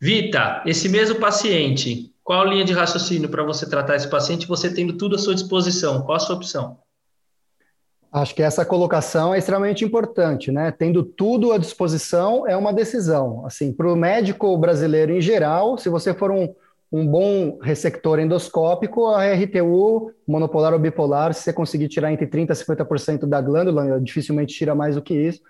[0.00, 4.72] Vita, esse mesmo paciente, qual a linha de raciocínio para você tratar esse paciente, você
[4.72, 6.02] tendo tudo à sua disposição?
[6.02, 6.78] Qual a sua opção?
[8.12, 10.70] Acho que essa colocação é extremamente importante, né?
[10.70, 13.44] Tendo tudo à disposição é uma decisão.
[13.44, 16.54] Assim, para o médico brasileiro em geral, se você for um,
[16.92, 22.50] um bom ressector endoscópico, a RTU, monopolar ou bipolar, se você conseguir tirar entre 30%
[22.50, 25.40] e 50% da glândula, dificilmente tira mais do que isso,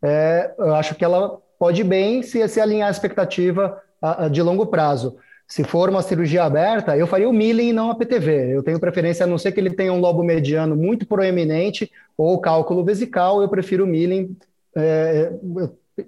[0.00, 4.40] é, eu acho que ela pode bem se, se alinhar a expectativa a, a, de
[4.40, 5.18] longo prazo.
[5.50, 8.54] Se for uma cirurgia aberta, eu faria o milling e não a PTV.
[8.54, 12.40] Eu tenho preferência, a não ser que ele tenha um lobo mediano muito proeminente ou
[12.40, 14.36] cálculo vesical, eu prefiro o milling.
[14.76, 15.32] É,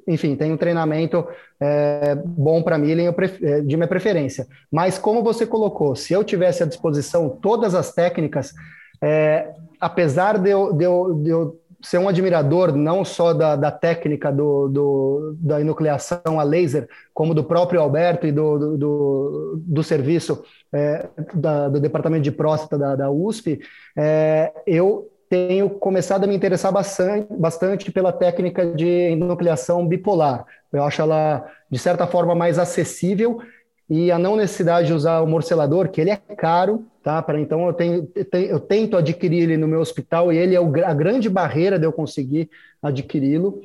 [0.07, 1.27] enfim, tem um treinamento
[1.61, 3.09] é, bom para milling
[3.43, 4.47] é, de minha preferência.
[4.71, 8.55] Mas como você colocou, se eu tivesse à disposição todas as técnicas,
[9.03, 9.49] é,
[9.81, 14.31] apesar de eu, de eu, de eu ser um admirador não só da, da técnica
[14.31, 20.45] do, do, da enucleação a laser, como do próprio Alberto e do, do, do serviço
[20.73, 23.61] é, da, do departamento de próstata da, da USP,
[23.97, 30.45] é, eu tenho começado a me interessar bastante, bastante pela técnica de enucleação bipolar.
[30.71, 33.41] Eu acho ela, de certa forma, mais acessível
[33.89, 37.21] e a não necessidade de usar o morcelador, que ele é caro, tá?
[37.21, 40.95] Para então eu tenho, eu tento adquirir ele no meu hospital e ele é a
[40.95, 42.49] grande barreira de eu conseguir
[42.83, 43.61] adquiri-lo.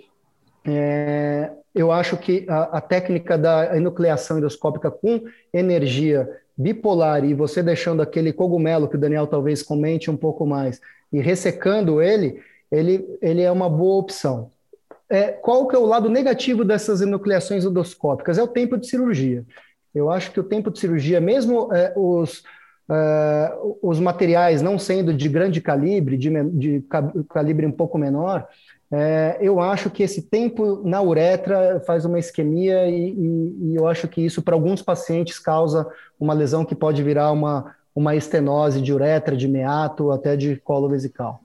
[0.66, 7.62] É, eu acho que a, a, técnica da enucleação endoscópica com energia bipolar e você
[7.62, 10.82] deixando aquele cogumelo que o Daniel talvez comente um pouco mais
[11.14, 12.42] e ressecando ele,
[12.72, 14.52] ele, ele é uma boa opção.
[15.10, 18.38] É, qual que é o lado negativo dessas enucleações endoscópicas?
[18.38, 19.46] É o tempo de cirurgia.
[19.98, 22.44] Eu acho que o tempo de cirurgia, mesmo é, os,
[22.90, 26.84] é, os materiais não sendo de grande calibre, de, de
[27.30, 28.48] calibre um pouco menor,
[28.90, 33.86] é, eu acho que esse tempo na uretra faz uma isquemia e, e, e eu
[33.86, 35.86] acho que isso para alguns pacientes causa
[36.18, 40.88] uma lesão que pode virar uma, uma estenose de uretra, de meato, até de colo
[40.88, 41.42] vesical.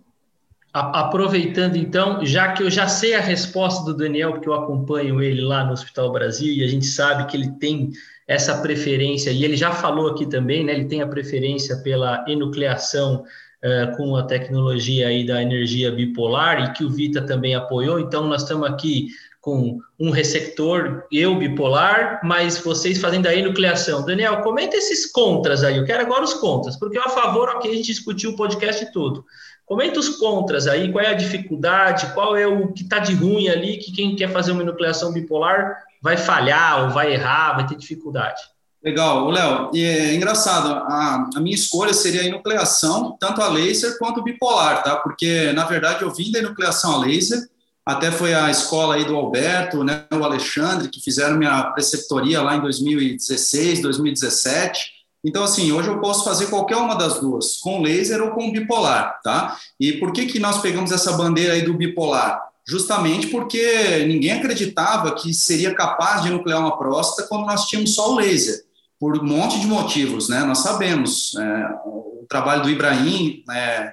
[0.72, 5.42] Aproveitando então, já que eu já sei a resposta do Daniel, porque eu acompanho ele
[5.42, 7.90] lá no Hospital Brasil e a gente sabe que ele tem
[8.32, 10.72] essa preferência, e ele já falou aqui também, né?
[10.72, 13.24] Ele tem a preferência pela enucleação
[13.62, 18.00] uh, com a tecnologia aí da energia bipolar e que o Vita também apoiou.
[18.00, 19.08] Então, nós estamos aqui
[19.42, 24.04] com um receptor, eu bipolar, mas vocês fazendo a enucleação.
[24.04, 27.74] Daniel, comenta esses contras aí, eu quero agora os contras, porque a favor, ok, a
[27.74, 29.24] gente discutiu o podcast todo.
[29.66, 33.48] Comenta os contras aí, qual é a dificuldade, qual é o que está de ruim
[33.48, 37.76] ali, que quem quer fazer uma enucleação bipolar vai falhar ou vai errar, vai ter
[37.76, 38.40] dificuldade.
[38.82, 39.70] Legal, Léo.
[39.74, 44.96] É engraçado, a, a, minha escolha seria a enucleação, tanto a laser quanto bipolar, tá?
[44.96, 47.48] Porque, na verdade, eu vim da enucleação a laser,
[47.84, 52.56] até foi a escola aí do Alberto, né, o Alexandre, que fizeram minha preceptoria lá
[52.56, 55.02] em 2016, 2017.
[55.24, 59.20] Então, assim, hoje eu posso fazer qualquer uma das duas, com laser ou com bipolar,
[59.22, 59.56] tá?
[59.78, 62.40] E por que, que nós pegamos essa bandeira aí do bipolar?
[62.66, 68.12] Justamente porque ninguém acreditava que seria capaz de nuclear uma próstata quando nós tínhamos só
[68.12, 68.62] o laser,
[68.98, 70.40] por um monte de motivos, né?
[70.44, 73.92] Nós sabemos, é, o trabalho do Ibrahim, é,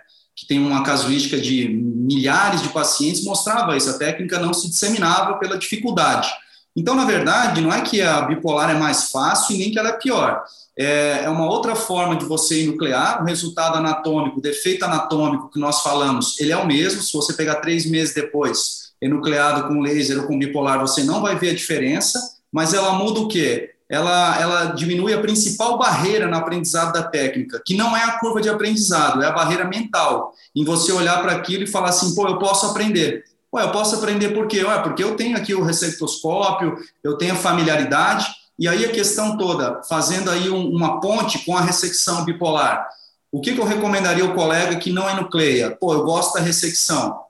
[0.50, 3.88] tem uma casuística de milhares de pacientes, mostrava isso.
[3.88, 6.28] A técnica não se disseminava pela dificuldade.
[6.76, 9.89] Então, na verdade, não é que a bipolar é mais fácil e nem que ela
[9.89, 10.43] é pior.
[10.76, 13.22] É, é uma outra forma de você nuclear.
[13.22, 17.04] O resultado anatômico, o defeito anatômico que nós falamos, ele é o mesmo.
[17.04, 21.36] Se você pegar três meses depois, enucleado com laser ou com bipolar, você não vai
[21.36, 22.20] ver a diferença.
[22.52, 23.76] Mas ela muda o quê?
[23.89, 28.39] Ela, ela diminui a principal barreira no aprendizado da técnica, que não é a curva
[28.39, 32.27] de aprendizado, é a barreira mental, em você olhar para aquilo e falar assim, pô,
[32.27, 33.25] eu posso aprender.
[33.51, 34.63] Ué, eu posso aprender por quê?
[34.63, 38.27] Ué, porque eu tenho aqui o receptoscópio, eu tenho a familiaridade,
[38.59, 42.87] e aí a questão toda, fazendo aí um, uma ponte com a ressecção bipolar,
[43.31, 45.71] o que, que eu recomendaria ao colega que não enucleia?
[45.71, 47.21] Pô, eu gosto da ressecção.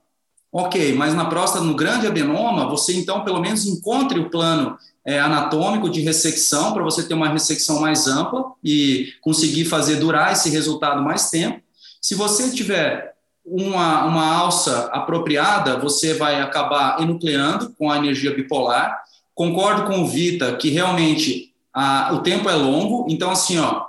[0.52, 5.20] Ok, mas na próstata, no grande adenoma, você então pelo menos encontre o plano é,
[5.20, 10.50] anatômico de ressecção, para você ter uma ressecção mais ampla e conseguir fazer durar esse
[10.50, 11.62] resultado mais tempo.
[12.02, 13.14] Se você tiver
[13.46, 19.02] uma, uma alça apropriada, você vai acabar enucleando com a energia bipolar.
[19.34, 23.86] Concordo com o Vita que realmente a, o tempo é longo, então assim, ó,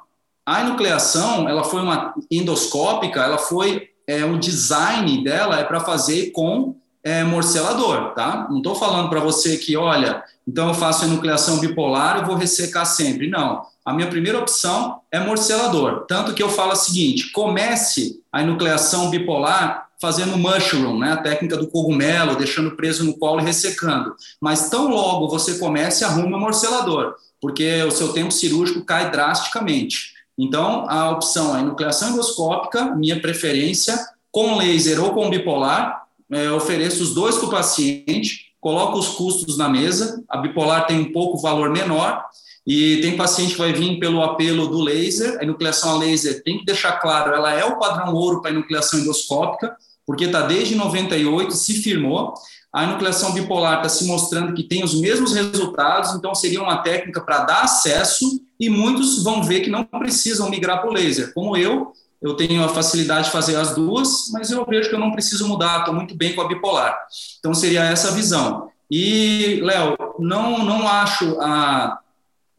[0.46, 6.30] a enucleação, ela foi uma endoscópica, ela foi é, o design dela é para fazer
[6.32, 8.46] com é, morcelador, tá?
[8.50, 12.84] Não estou falando para você que, olha, então eu faço enucleação bipolar e vou ressecar
[12.84, 13.28] sempre.
[13.28, 13.64] Não.
[13.84, 16.04] A minha primeira opção é morcelador.
[16.06, 21.58] Tanto que eu falo o seguinte: comece a enucleação bipolar fazendo mushroom, né, a técnica
[21.58, 24.14] do cogumelo, deixando preso no colo e ressecando.
[24.40, 30.14] Mas tão logo você comece, arrume o morcelador, porque o seu tempo cirúrgico cai drasticamente.
[30.38, 33.94] Então, a opção é enucleação endoscópica, minha preferência,
[34.32, 39.56] com laser ou com bipolar, é, ofereço os dois para o paciente, coloco os custos
[39.56, 42.22] na mesa, a bipolar tem um pouco valor menor,
[42.66, 46.58] e tem paciente que vai vir pelo apelo do laser, a enucleação a laser tem
[46.58, 49.74] que deixar claro, ela é o padrão ouro para a enucleação endoscópica,
[50.06, 52.34] porque está desde 98, se firmou,
[52.72, 57.20] a enucleação bipolar está se mostrando que tem os mesmos resultados, então seria uma técnica
[57.20, 61.56] para dar acesso, e muitos vão ver que não precisam migrar para o laser, como
[61.56, 65.12] eu, eu tenho a facilidade de fazer as duas, mas eu vejo que eu não
[65.12, 66.98] preciso mudar, estou muito bem com a bipolar.
[67.38, 68.70] Então seria essa a visão.
[68.90, 71.98] E, Léo, não, não acho a.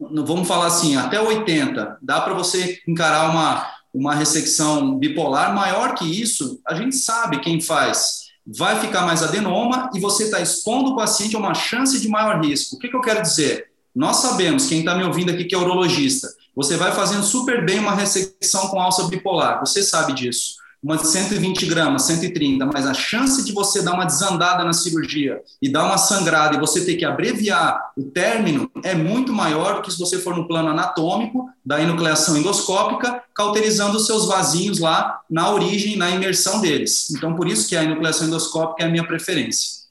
[0.00, 5.54] Vamos falar assim, até 80, dá para você encarar uma, uma ressecção bipolar.
[5.54, 8.22] Maior que isso, a gente sabe quem faz.
[8.44, 12.44] Vai ficar mais adenoma e você está expondo o paciente a uma chance de maior
[12.44, 12.74] risco.
[12.74, 13.68] O que, que eu quero dizer?
[13.94, 17.78] Nós sabemos, quem está me ouvindo aqui que é urologista, você vai fazendo super bem
[17.78, 20.62] uma ressecção com alça bipolar, você sabe disso.
[20.82, 25.40] Uma de 120 gramas, 130, mas a chance de você dar uma desandada na cirurgia
[25.62, 29.82] e dar uma sangrada e você ter que abreviar o término é muito maior do
[29.82, 35.20] que se você for no plano anatômico da enucleação endoscópica, cauterizando os seus vasinhos lá
[35.30, 37.12] na origem, na imersão deles.
[37.12, 39.82] Então, por isso que a enucleação endoscópica é a minha preferência.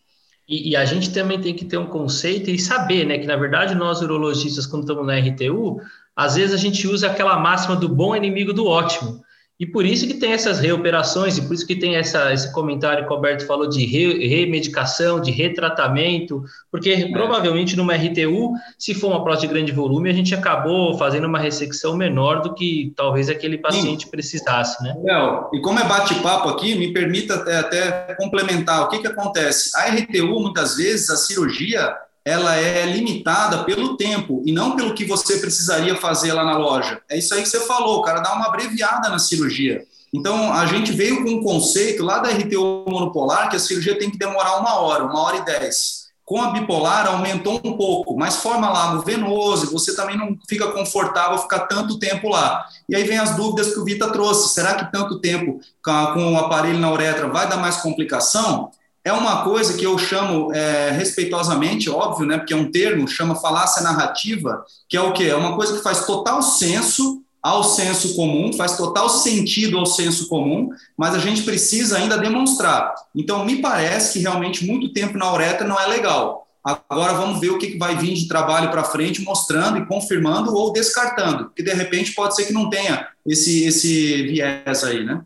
[0.46, 3.38] E, e, a gente também tem que ter um conceito e saber, né, que na
[3.38, 5.80] verdade nós urologistas, quando estamos na RTU,
[6.22, 9.22] às vezes a gente usa aquela máxima do bom inimigo do ótimo.
[9.60, 13.06] E por isso que tem essas reoperações, e por isso que tem essa, esse comentário
[13.06, 17.12] que o Alberto falou de re, remedicação, de retratamento, porque é.
[17.12, 21.38] provavelmente numa RTU, se for uma próstata de grande volume, a gente acabou fazendo uma
[21.38, 24.10] ressecção menor do que talvez aquele paciente Sim.
[24.12, 24.96] precisasse, né?
[25.04, 28.82] Léo, e como é bate-papo aqui, me permita até, até complementar.
[28.84, 29.72] O que, que acontece?
[29.76, 35.06] A RTU, muitas vezes, a cirurgia, ela é limitada pelo tempo e não pelo que
[35.06, 37.02] você precisaria fazer lá na loja.
[37.10, 39.84] É isso aí que você falou, o cara dá uma abreviada na cirurgia.
[40.14, 44.10] Então, a gente veio com um conceito lá da RTO monopolar que a cirurgia tem
[44.10, 46.02] que demorar uma hora, uma hora e dez.
[46.26, 51.38] Com a bipolar, aumentou um pouco, mas forma lago venoso, você também não fica confortável
[51.40, 52.66] ficar tanto tempo lá.
[52.88, 56.38] E aí vem as dúvidas que o Vita trouxe: será que tanto tempo com o
[56.38, 58.72] aparelho na uretra vai dar mais complicação?
[59.04, 63.36] É uma coisa que eu chamo é, respeitosamente, óbvio, né, porque é um termo, chama
[63.36, 65.26] falácia narrativa, que é o quê?
[65.26, 70.28] É uma coisa que faz total senso ao senso comum, faz total sentido ao senso
[70.28, 72.94] comum, mas a gente precisa ainda demonstrar.
[73.16, 76.48] Então, me parece que realmente muito tempo na uretra não é legal.
[76.64, 80.72] Agora vamos ver o que vai vir de trabalho para frente, mostrando e confirmando ou
[80.72, 85.24] descartando, porque de repente pode ser que não tenha esse, esse viés aí, né?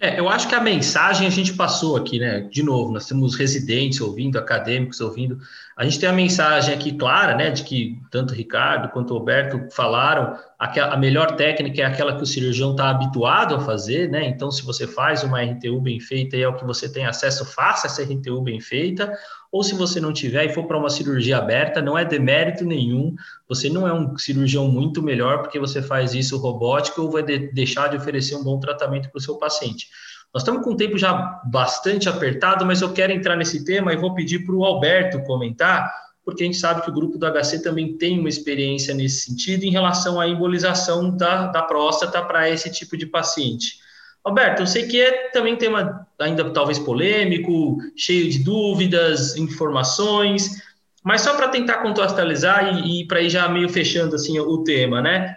[0.00, 2.42] É, eu acho que a mensagem a gente passou aqui, né?
[2.42, 5.40] De novo, nós temos residentes ouvindo, acadêmicos ouvindo.
[5.78, 7.50] A gente tem a mensagem aqui clara, né?
[7.50, 12.22] De que tanto o Ricardo quanto o Alberto falaram, a melhor técnica é aquela que
[12.24, 14.26] o cirurgião está habituado a fazer, né?
[14.26, 17.44] Então, se você faz uma RTU bem feita e é o que você tem acesso,
[17.44, 19.16] faça essa RTU bem feita
[19.50, 23.14] ou se você não tiver e for para uma cirurgia aberta, não é demérito nenhum,
[23.48, 27.50] você não é um cirurgião muito melhor porque você faz isso robótico ou vai de
[27.52, 29.88] deixar de oferecer um bom tratamento para o seu paciente.
[30.32, 33.96] Nós estamos com o tempo já bastante apertado, mas eu quero entrar nesse tema e
[33.96, 35.90] vou pedir para o Alberto comentar,
[36.24, 39.64] porque a gente sabe que o grupo do HC também tem uma experiência nesse sentido
[39.64, 43.78] em relação à embolização da, da próstata para esse tipo de paciente.
[44.22, 50.60] Alberto, eu sei que é também tema ainda talvez polêmico, cheio de dúvidas, informações,
[51.02, 55.00] mas só para tentar contextualizar e, e para ir já meio fechando assim o tema,
[55.00, 55.34] né?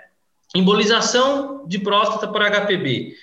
[0.54, 3.14] Embolização de próstata por HPB.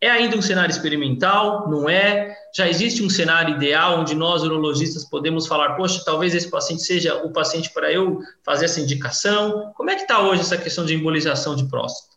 [0.00, 1.68] É ainda um cenário experimental?
[1.68, 2.36] Não é?
[2.54, 7.16] Já existe um cenário ideal onde nós, urologistas, podemos falar, poxa, talvez esse paciente seja
[7.24, 9.72] o paciente para eu fazer essa indicação?
[9.74, 12.16] Como é que está hoje essa questão de embolização de próstata?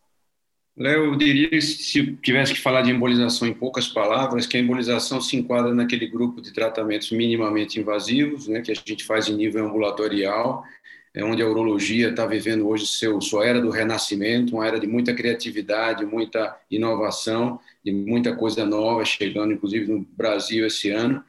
[0.78, 5.20] Léo, eu diria, se tivesse que falar de embolização em poucas palavras, que a embolização
[5.20, 9.66] se enquadra naquele grupo de tratamentos minimamente invasivos, né, que a gente faz em nível
[9.66, 10.64] ambulatorial,
[11.14, 14.88] é onde a urologia está vivendo hoje seu, sua era do renascimento, uma era de
[14.88, 21.24] muita criatividade, muita inovação, de muita coisa nova chegando, inclusive no Brasil esse ano.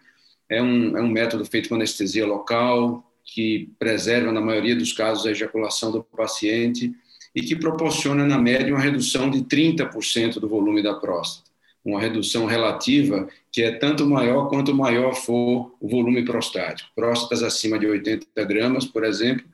[0.48, 5.26] É um, é um método feito com anestesia local, que preserva, na maioria dos casos,
[5.26, 6.92] a ejaculação do paciente,
[7.34, 11.50] e que proporciona, na média, uma redução de 30% do volume da próstata.
[11.84, 16.90] Uma redução relativa que é tanto maior quanto maior for o volume prostático.
[16.94, 19.44] Próstatas acima de 80 gramas, por exemplo,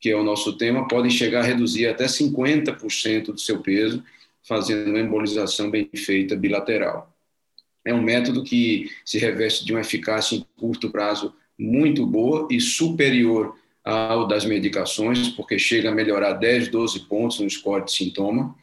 [0.00, 4.02] que é o nosso tema, podem chegar a reduzir até 50% do seu peso,
[4.48, 7.14] fazendo uma embolização bem feita bilateral.
[7.84, 12.60] É um método que se reveste de uma eficácia em curto prazo muito boa e
[12.60, 18.54] superior ao das medicações, porque chega a melhorar 10, 12 pontos no score de sintoma.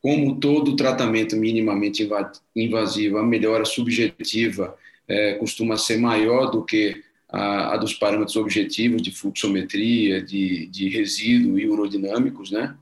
[0.00, 2.08] Como todo tratamento minimamente
[2.54, 4.76] invasivo, a melhora subjetiva
[5.08, 10.88] é, costuma ser maior do que a, a, dos parâmetros objetivos de fluxometria, de, de
[10.88, 12.76] resíduo e urodinâmicos, né?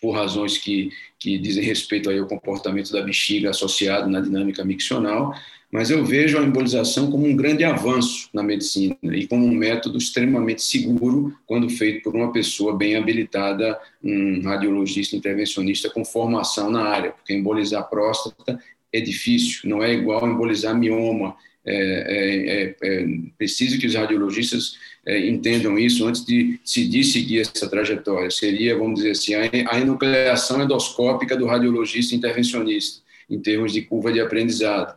[0.00, 5.34] Por razões que, que dizem respeito aí ao comportamento da bexiga associado na dinâmica miccional,
[5.74, 9.98] mas eu vejo a embolização como um grande avanço na medicina e como um método
[9.98, 16.84] extremamente seguro quando feito por uma pessoa bem habilitada, um radiologista intervencionista com formação na
[16.84, 18.56] área, porque embolizar próstata
[18.92, 21.34] é difícil, não é igual embolizar mioma.
[21.66, 24.76] É, é, é, é preciso que os radiologistas
[25.06, 28.30] é, entendam isso antes de decidir seguir essa trajetória.
[28.30, 34.20] Seria, vamos dizer assim, a enucleação endoscópica do radiologista intervencionista, em termos de curva de
[34.20, 34.96] aprendizado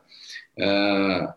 [0.59, 1.35] ah,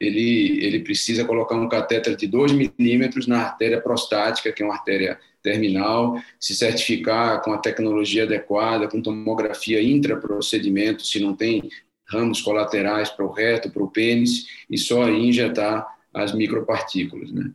[0.00, 4.74] ele, ele precisa colocar um catéter de 2 milímetros na artéria prostática, que é uma
[4.74, 11.70] artéria terminal, se certificar com a tecnologia adequada, com tomografia intraprocedimento, se não tem
[12.06, 17.30] ramos colaterais para o reto, para o pênis, e só aí injetar as micropartículas.
[17.30, 17.50] Né?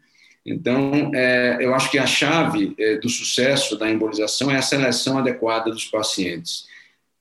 [0.46, 5.18] Então, é, eu acho que a chave é, do sucesso da embolização é a seleção
[5.18, 6.68] adequada dos pacientes.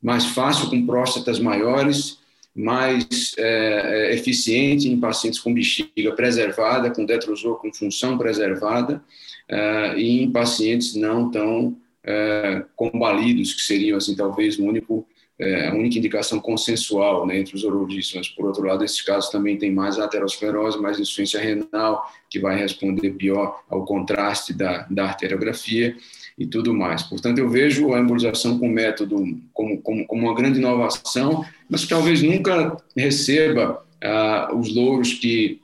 [0.02, 2.18] Mais fácil com próstatas maiores,
[2.54, 9.02] mais é, é, eficiente em pacientes com bexiga preservada, com detrosor com função preservada,
[9.48, 15.06] é, e em pacientes não tão é, combalidos, que seriam, assim, talvez, o único,
[15.38, 18.28] é, a única indicação consensual né, entre os urologistas.
[18.28, 23.10] Por outro lado, esses casos também tem mais aterosclerose, mais insuficiência renal, que vai responder
[23.10, 25.96] pior ao contraste da, da arteriografia
[26.38, 27.02] e tudo mais.
[27.02, 29.16] Portanto, eu vejo a embolização como método,
[29.52, 35.60] como, como, como uma grande inovação, mas talvez nunca receba ah, os louros que,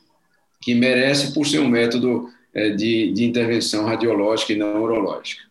[0.61, 5.50] que merece por ser um método eh, de, de intervenção radiológica e não urológica.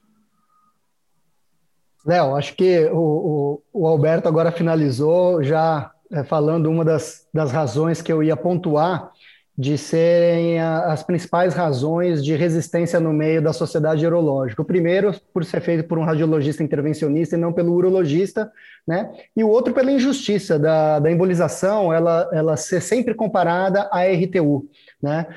[2.06, 7.52] Léo, acho que o, o, o, Alberto agora finalizou já é, falando uma das, das
[7.52, 9.12] razões que eu ia pontuar
[9.60, 14.62] de serem as principais razões de resistência no meio da sociedade urológica.
[14.62, 18.50] O primeiro, por ser feito por um radiologista intervencionista e não pelo urologista,
[18.88, 19.12] né?
[19.36, 24.66] E o outro pela injustiça da, da embolização, ela, ela ser sempre comparada à RTU,
[25.02, 25.28] né?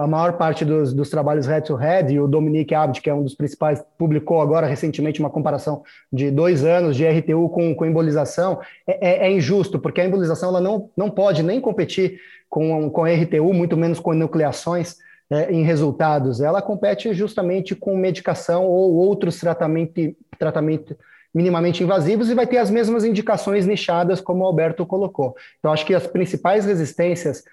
[0.00, 3.34] A maior parte dos, dos trabalhos head-to-head, e o Dominique Abd, que é um dos
[3.34, 5.82] principais, publicou agora recentemente uma comparação
[6.12, 10.50] de dois anos de RTU com, com embolização, é, é, é injusto, porque a embolização
[10.50, 14.96] ela não, não pode nem competir com, com RTU, muito menos com nucleações
[15.28, 16.40] é, em resultados.
[16.40, 20.96] Ela compete justamente com medicação ou outros tratamentos tratamento
[21.32, 25.36] minimamente invasivos e vai ter as mesmas indicações nichadas, como o Alberto colocou.
[25.58, 27.44] Então, acho que as principais resistências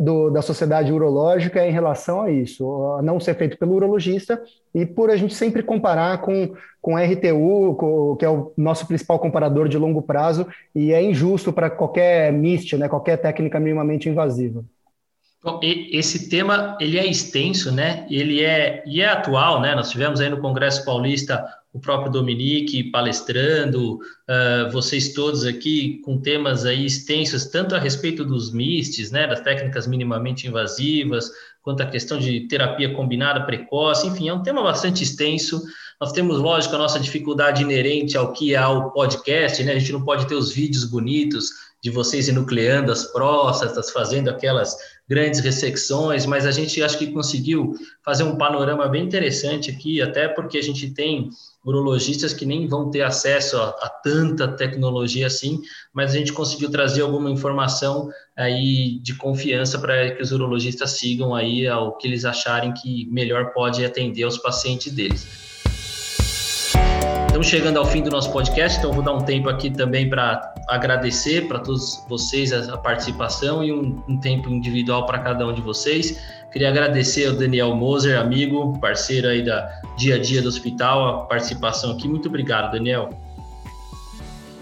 [0.00, 2.64] do, da sociedade urológica é em relação a isso,
[2.98, 4.42] a não ser feito pelo urologista
[4.74, 9.18] e por a gente sempre comparar com, com RTU, com, que é o nosso principal
[9.18, 14.64] comparador de longo prazo, e é injusto para qualquer MIST, né, qualquer técnica minimamente invasiva.
[15.42, 18.04] Bom, esse tema ele é extenso, né?
[18.10, 19.76] Ele é e é atual, né?
[19.76, 21.46] Nós tivemos aí no Congresso Paulista
[21.76, 28.24] o próprio Dominique palestrando, uh, vocês todos aqui com temas aí extensos, tanto a respeito
[28.24, 31.30] dos MISTs, né, das técnicas minimamente invasivas,
[31.62, 35.62] quanto a questão de terapia combinada precoce, enfim, é um tema bastante extenso.
[36.00, 39.72] Nós temos, lógico, a nossa dificuldade inerente ao que é o podcast, né?
[39.72, 41.50] A gente não pode ter os vídeos bonitos
[41.82, 44.76] de vocês enucleando as próstatas, fazendo aquelas
[45.08, 47.74] grandes ressecções, mas a gente acho que conseguiu
[48.04, 51.30] fazer um panorama bem interessante aqui, até porque a gente tem
[51.66, 55.60] urologistas que nem vão ter acesso a, a, tanta tecnologia assim,
[55.92, 61.34] mas a gente conseguiu trazer alguma informação aí de confiança para que os urologistas sigam
[61.34, 65.45] aí ao que eles acharem que melhor pode atender aos pacientes deles.
[67.36, 70.54] Estamos chegando ao fim do nosso podcast, então vou dar um tempo aqui também para
[70.66, 75.60] agradecer para todos vocês a, participação e um, um tempo individual para cada um de
[75.60, 76.18] vocês.
[76.50, 81.24] Queria agradecer ao Daniel Moser, amigo, parceiro aí da dia a dia do hospital, a
[81.26, 82.08] participação aqui.
[82.08, 83.10] Muito obrigado, Daniel.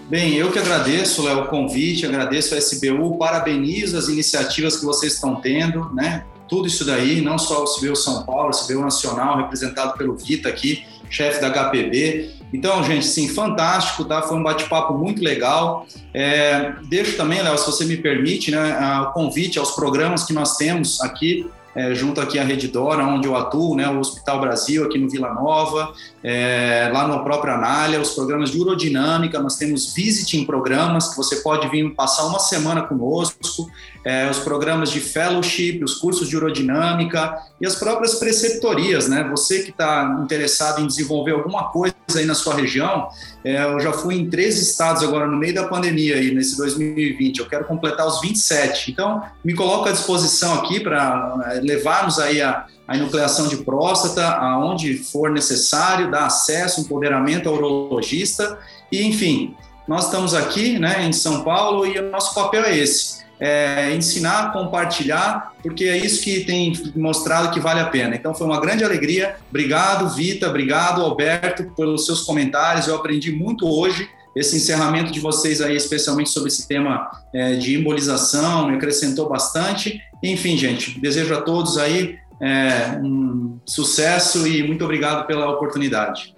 [0.09, 5.13] Bem, eu que agradeço, Léo, o convite, agradeço a SBU, parabenizo as iniciativas que vocês
[5.13, 6.25] estão tendo, né?
[6.47, 10.49] Tudo isso daí, não só o SBU São Paulo, o SBU Nacional, representado pelo Vita
[10.49, 12.31] aqui, chefe da HPB.
[12.53, 14.21] Então, gente, sim, fantástico, tá?
[14.21, 15.85] Foi um bate-papo muito legal.
[16.13, 20.55] É, deixo também, Léo, se você me permite, né, o convite aos programas que nós
[20.55, 21.45] temos aqui
[21.75, 25.09] é, junto aqui à Rede Dora, onde eu atuo, né, o Hospital Brasil aqui no
[25.09, 25.93] Vila Nova,
[26.23, 31.37] é, lá no próprio Anália, os programas de urodinâmica, nós temos visiting programas que você
[31.37, 33.69] pode vir passar uma semana conosco,
[34.05, 39.27] é, os programas de fellowship, os cursos de urodinâmica e as próprias preceptorias, né?
[39.31, 43.09] Você que está interessado em desenvolver alguma coisa aí na sua região,
[43.43, 47.39] é, eu já fui em três estados agora no meio da pandemia aí nesse 2020.
[47.39, 48.91] Eu quero completar os 27.
[48.91, 54.23] Então, me coloco à disposição aqui para é, levarmos aí a, a enucleação de próstata
[54.23, 58.59] aonde for necessário, dar acesso, empoderamento ao urologista
[58.91, 59.55] e, enfim,
[59.87, 64.53] nós estamos aqui, né, em São Paulo e o nosso papel é esse é, ensinar,
[64.53, 68.15] compartilhar, porque é isso que tem mostrado que vale a pena.
[68.15, 69.35] Então foi uma grande alegria.
[69.49, 72.87] Obrigado, Vita, obrigado, Alberto, pelos seus comentários.
[72.87, 74.09] Eu aprendi muito hoje.
[74.35, 80.01] Esse encerramento de vocês aí, especialmente sobre esse tema é, de embolização, me acrescentou bastante.
[80.21, 86.34] Enfim, gente, desejo a todos aí é, um sucesso e muito obrigado pela oportunidade.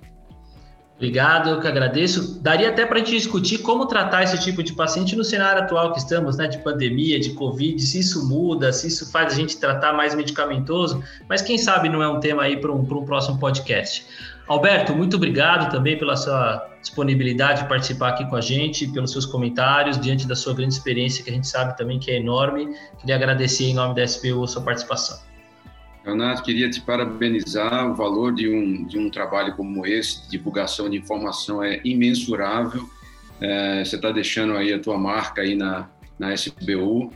[0.97, 2.41] Obrigado, eu que agradeço.
[2.41, 5.91] Daria até para a gente discutir como tratar esse tipo de paciente no cenário atual
[5.93, 9.57] que estamos, né, de pandemia, de Covid, se isso muda, se isso faz a gente
[9.57, 13.39] tratar mais medicamentoso, mas quem sabe não é um tema aí para um, um próximo
[13.39, 14.07] podcast.
[14.47, 19.25] Alberto, muito obrigado também pela sua disponibilidade de participar aqui com a gente, pelos seus
[19.25, 22.73] comentários, diante da sua grande experiência, que a gente sabe também que é enorme.
[22.99, 25.26] Queria agradecer em nome da SPU a sua participação.
[26.07, 27.91] Leonardo, queria te parabenizar.
[27.91, 32.89] O valor de um, de um trabalho como esse, de divulgação de informação, é imensurável.
[33.41, 37.11] É, você está deixando aí a tua marca aí na, na SBU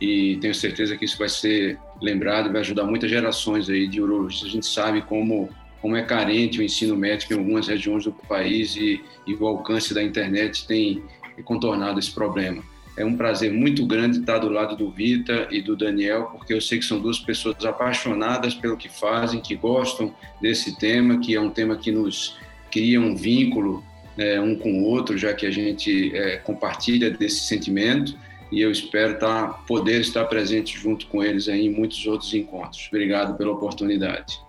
[0.00, 4.48] e tenho certeza que isso vai ser lembrado, vai ajudar muitas gerações aí de urologistas.
[4.48, 5.48] A gente sabe como
[5.82, 9.94] como é carente o ensino médico em algumas regiões do país e, e o alcance
[9.94, 11.02] da internet tem
[11.44, 12.62] contornado esse problema.
[12.96, 16.60] É um prazer muito grande estar do lado do Vita e do Daniel, porque eu
[16.60, 21.40] sei que são duas pessoas apaixonadas pelo que fazem, que gostam desse tema, que é
[21.40, 22.38] um tema que nos
[22.70, 23.84] cria um vínculo
[24.16, 28.16] é, um com o outro, já que a gente é, compartilha desse sentimento.
[28.50, 32.86] E eu espero estar, poder estar presente junto com eles em muitos outros encontros.
[32.88, 34.45] Obrigado pela oportunidade.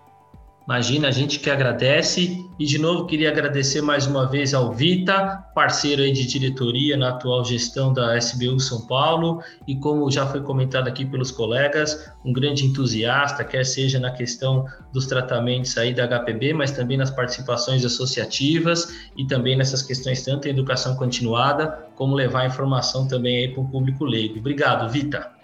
[0.67, 5.41] Imagina, a gente que agradece e de novo queria agradecer mais uma vez ao Vita,
[5.55, 10.41] parceiro aí de diretoria na atual gestão da SBU São Paulo e como já foi
[10.41, 16.05] comentado aqui pelos colegas, um grande entusiasta, quer seja na questão dos tratamentos aí da
[16.05, 22.13] HPB, mas também nas participações associativas e também nessas questões tanto em educação continuada como
[22.13, 24.39] levar informação também aí para o público leigo.
[24.39, 25.36] Obrigado, Vita.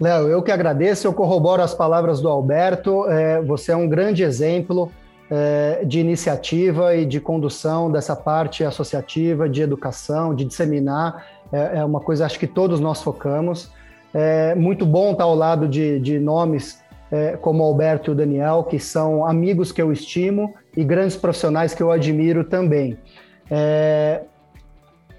[0.00, 3.06] Léo, eu que agradeço, eu corroboro as palavras do Alberto.
[3.10, 4.90] É, você é um grande exemplo
[5.30, 11.26] é, de iniciativa e de condução dessa parte associativa, de educação, de disseminar.
[11.52, 13.70] É, é uma coisa, acho que todos nós focamos.
[14.14, 16.82] É muito bom estar ao lado de, de nomes
[17.12, 21.16] é, como o Alberto e o Daniel, que são amigos que eu estimo e grandes
[21.16, 22.96] profissionais que eu admiro também.
[23.50, 24.22] É,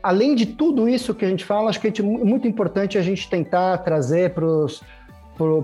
[0.03, 3.29] além de tudo isso que a gente fala, acho que é muito importante a gente
[3.29, 4.45] tentar trazer para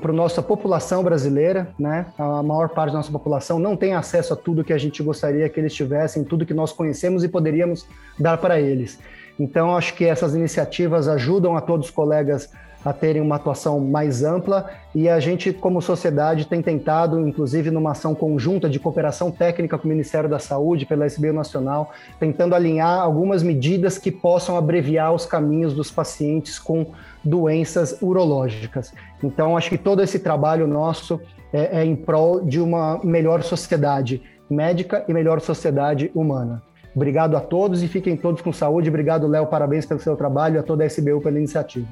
[0.01, 2.07] para a nossa população brasileira, né?
[2.17, 5.47] A maior parte da nossa população não tem acesso a tudo que a gente gostaria
[5.49, 7.85] que eles tivessem, tudo que nós conhecemos e poderíamos
[8.17, 8.99] dar para eles.
[9.39, 12.49] Então, acho que essas iniciativas ajudam a todos os colegas
[12.83, 17.91] a terem uma atuação mais ampla e a gente, como sociedade, tem tentado, inclusive numa
[17.91, 23.01] ação conjunta de cooperação técnica com o Ministério da Saúde, pela SBU Nacional, tentando alinhar
[23.01, 26.87] algumas medidas que possam abreviar os caminhos dos pacientes com
[27.23, 28.93] doenças urológicas.
[29.23, 31.19] Então, acho que todo esse trabalho nosso
[31.51, 36.63] é, é em prol de uma melhor sociedade médica e melhor sociedade humana.
[36.95, 38.89] Obrigado a todos e fiquem todos com saúde.
[38.89, 41.87] Obrigado, Léo, parabéns pelo seu trabalho e a toda a SBU pela iniciativa.